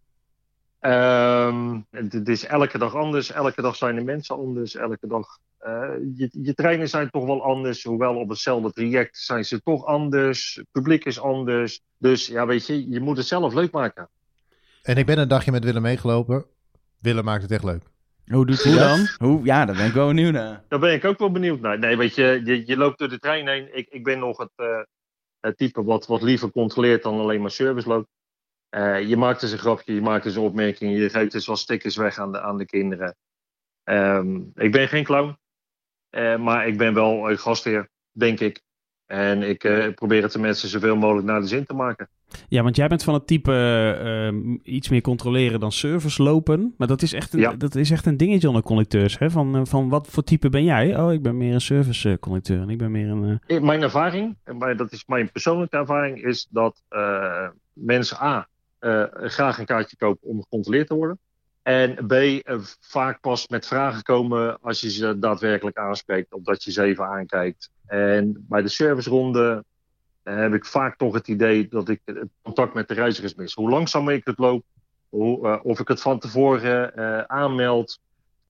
[0.81, 3.33] Ehm, het, het is elke dag anders.
[3.33, 4.75] Elke dag zijn de mensen anders.
[4.75, 5.39] Elke dag.
[5.63, 7.85] Eh, je, je treinen zijn toch wel anders.
[7.85, 10.55] Hoewel op hetzelfde traject zijn ze toch anders.
[10.55, 11.81] Het publiek is anders.
[11.99, 14.09] Dus ja, weet je, je moet het zelf leuk maken.
[14.83, 16.45] En ik ben een dagje met Willem meegelopen.
[16.99, 17.83] Willem maakt het echt leuk.
[18.27, 19.07] Hoe doet Hoe dan?
[19.19, 19.45] Hoe?
[19.45, 20.65] Ja, daar ben ik wel benieuwd naar.
[20.69, 21.79] Daar ben ik ook wel benieuwd naar.
[21.79, 23.77] Nee, weet je, je, je loopt door de trein heen.
[23.77, 24.83] Ik, ik ben nog het, eh,
[25.41, 28.09] het type wat, wat liever controleert dan alleen maar service loopt.
[28.69, 31.57] Eh, je maakt dus een grapje, je maakt dus een opmerking, je geeft dus wel
[31.57, 33.17] stickers weg aan de, aan de kinderen.
[33.85, 35.39] Ehm, ik ben geen clown,
[36.41, 38.61] maar ik ben wel een gastheer, denk ik.
[39.07, 42.09] En ik eh, probeer het de mensen zoveel mogelijk naar de zin te maken.
[42.49, 43.53] Ja, want jij bent van het type
[44.03, 46.75] ehm, iets meer controleren dan service lopen.
[46.77, 47.53] Maar dat is echt een, Ja.
[47.53, 49.19] dat is echt een dingetje onder conducteurs.
[49.19, 49.31] Hè?
[49.31, 51.01] Van, eh, van wat voor type ben jij?
[51.01, 53.41] Oh, ik ben meer een service eh, conducteur en ik ben meer een...
[53.47, 58.49] eh, Mijn ervaring, en dat is mijn persoonlijke ervaring, is dat eh, mensen A.
[58.79, 61.19] eh, graag een kaartje kopen om gecontroleerd te worden.
[61.63, 62.13] En B.
[62.13, 66.83] eh, vaak pas met vragen komen als je ze daadwerkelijk aanspreekt, of dat je ze
[66.83, 67.71] even aankijkt.
[67.87, 69.65] En bij de serviceronde
[70.23, 73.55] eh, heb ik vaak toch het idee dat ik het contact met de reizigers mis.
[73.55, 74.65] Hoe langzamer ik het loop,
[75.09, 78.01] hoe, eh, of ik het van tevoren aanmeld.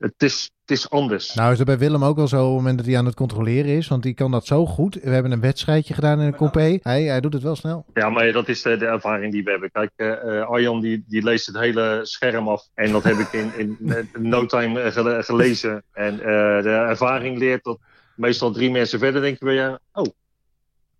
[0.02, 1.34] Het is, het is anders.
[1.34, 3.14] Nou is dat bij Willem ook wel zo op het moment dat hij aan het
[3.14, 3.88] controleren is.
[3.88, 4.94] Want die kan dat zo goed.
[4.94, 6.78] We hebben een wedstrijdje gedaan in een coupé.
[6.82, 7.84] Hij, hij doet het wel snel.
[7.94, 9.70] Ja, maar dat is de, de ervaring die we hebben.
[9.70, 12.68] Kijk, eh, eh, Arjan die, die leest het hele scherm af.
[12.74, 13.76] En dat heb ik in, in,
[14.14, 15.84] in no time eh, gele- gelezen.
[15.92, 17.78] En eh, de ervaring leert dat
[18.16, 20.06] meestal drie mensen verder denken we, ja, oh,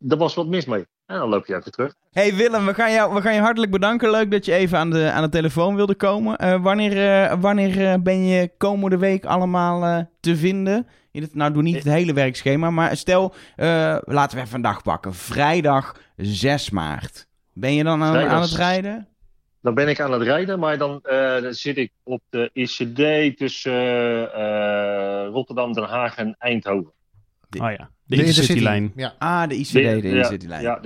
[0.09, 0.87] er was wat mis mee.
[1.07, 1.95] En dan loop je even terug.
[2.11, 4.11] Hey Willem, we gaan, jou, we gaan je hartelijk bedanken.
[4.11, 6.37] Leuk dat je even aan de, aan de telefoon wilde komen.
[6.37, 10.87] Eh, wanneer eh, wanneer eh, ben je komende week allemaal te vinden?
[11.11, 13.35] In het, nou, doe niet het hele werkschema, maar stel,
[14.05, 15.15] laten we even een dag pakken.
[15.15, 17.27] Vrijdag 6 maart.
[17.53, 19.09] Ben je dan aan, Vrijdag aan het rijden?
[19.63, 21.01] Dan ben ik aan het rijden, maar dan,
[21.43, 24.25] dan zit ik op de ICD tussen
[25.27, 26.93] Rotterdam, Den Haag en Eindhoven.
[27.61, 28.93] Oh ja, de, Intercity-lijn.
[28.97, 30.63] Ja, Ah, de ICD, de ja, Intercitylijn.
[30.63, 30.81] Ja,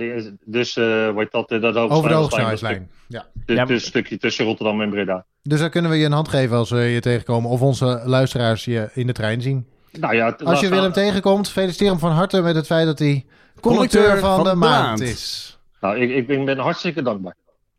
[0.45, 2.89] dus uh, wordt dat, eh, dat over de hoofdsnelheidslijn.
[3.07, 3.65] Ja.
[3.65, 5.25] dus stukje tussen Rotterdam en Breda.
[5.41, 7.49] Dus dan kunnen we je een hand geven als we je tegenkomen.
[7.49, 9.67] Of onze luisteraars je in de trein zien.
[9.91, 13.25] Nou ja, Als je Willem tegenkomt, feliciteer hem van harte met het feit dat hij
[13.59, 15.57] conducteur van, de, maand is.
[15.81, 17.35] Nou, ik, ik ben ben hartstikke dankbaar.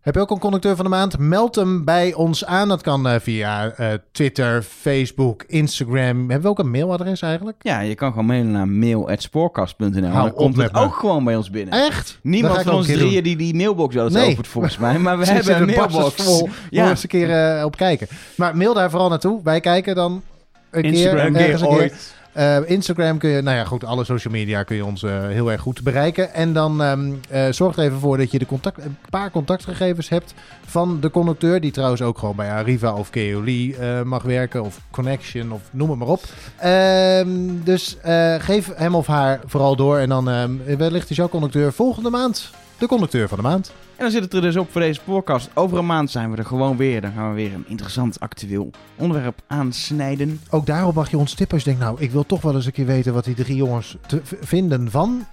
[0.09, 1.19] Heb je ook een conducteur van de maand?
[1.19, 2.69] Meld hem bij ons aan.
[2.69, 6.19] Dat kan eh, via eh, Twitter, Facebook, Instagram.
[6.19, 7.57] Hebben we ook een mailadres eigenlijk?
[7.63, 9.91] Ja, je kan gewoon mailen naar mail.spoorkast.nl.
[10.13, 10.79] Dan komt het me.
[10.81, 11.75] ook gewoon bij ons binnen.
[11.87, 12.19] Echt?
[12.23, 14.31] Niemand van ons drieën die die mailbox wel eens Nee.
[14.31, 14.99] opent volgens mij.
[14.99, 16.15] Maar we Zit hebben een mailbox.
[16.23, 16.49] vol.
[16.71, 16.83] Ja.
[16.85, 16.91] Ja.
[16.91, 18.07] eens een keer eh, op kijken.
[18.35, 19.41] Maar mail daar vooral naartoe.
[19.45, 20.23] Wij kijken dan
[20.71, 21.93] een Instagram, keer, ergens een keer.
[22.39, 25.53] Eh, Instagram kun je, nou ja, goed, alle social media kun je ons eh, heel
[25.53, 26.35] erg goed bereiken.
[26.35, 30.09] En dan ehm, eh, zorg er even voor dat je de contact, een paar contactgegevens
[30.09, 30.35] hebt
[30.67, 31.61] van de conducteur.
[31.61, 34.65] Die trouwens ook gewoon bij Arriva of Keoli mag werken.
[34.65, 36.23] Of Connection of noem het maar op.
[36.57, 37.29] Ehm,
[37.65, 37.97] dus
[38.39, 39.99] geef hem of haar vooral door.
[39.99, 43.73] En dan ehm, wellicht is jouw conducteur volgende maand de conducteur van de maand.
[43.97, 45.51] En dan zit het er dus op voor deze podcast.
[45.55, 47.01] Over een maand zijn we er gewoon weer.
[47.01, 50.41] Dan gaan we weer een interessant actueel onderwerp aansnijden.
[50.51, 52.67] Ook daarop mag je ons tippen als je denkt, nou, ik wil toch wel eens
[52.67, 55.27] een keer weten wat die drie jongens te vinden van.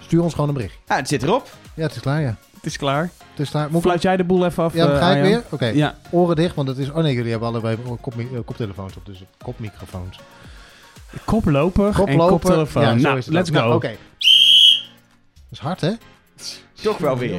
[0.00, 0.78] Stuur ons gewoon een bericht.
[0.86, 1.48] Ja, het zit erop.
[1.74, 2.36] Ja, het is klaar, ja.
[2.54, 3.10] Het is klaar.
[3.34, 3.82] Dus daar moet ik...
[3.82, 5.42] Fluit jij de boel even af, Ja, eh, ga ik weer?
[5.50, 5.66] Oké.
[5.66, 5.94] Ja.
[6.10, 6.90] Oren dicht, want het is...
[6.90, 7.78] Oh nee, jullie hebben allebei
[8.44, 10.18] koptelefoons op, dus kopmicrofoons.
[11.24, 12.28] Koploper en Koploper.
[12.28, 12.82] koptelefoon.
[12.82, 13.56] Ja, zo nou, is het let's ook.
[13.56, 13.62] go.
[13.62, 13.88] Nou, Oké.
[13.88, 13.98] Dat
[15.50, 15.92] is hard, hè?
[16.82, 17.38] Toch wel weer.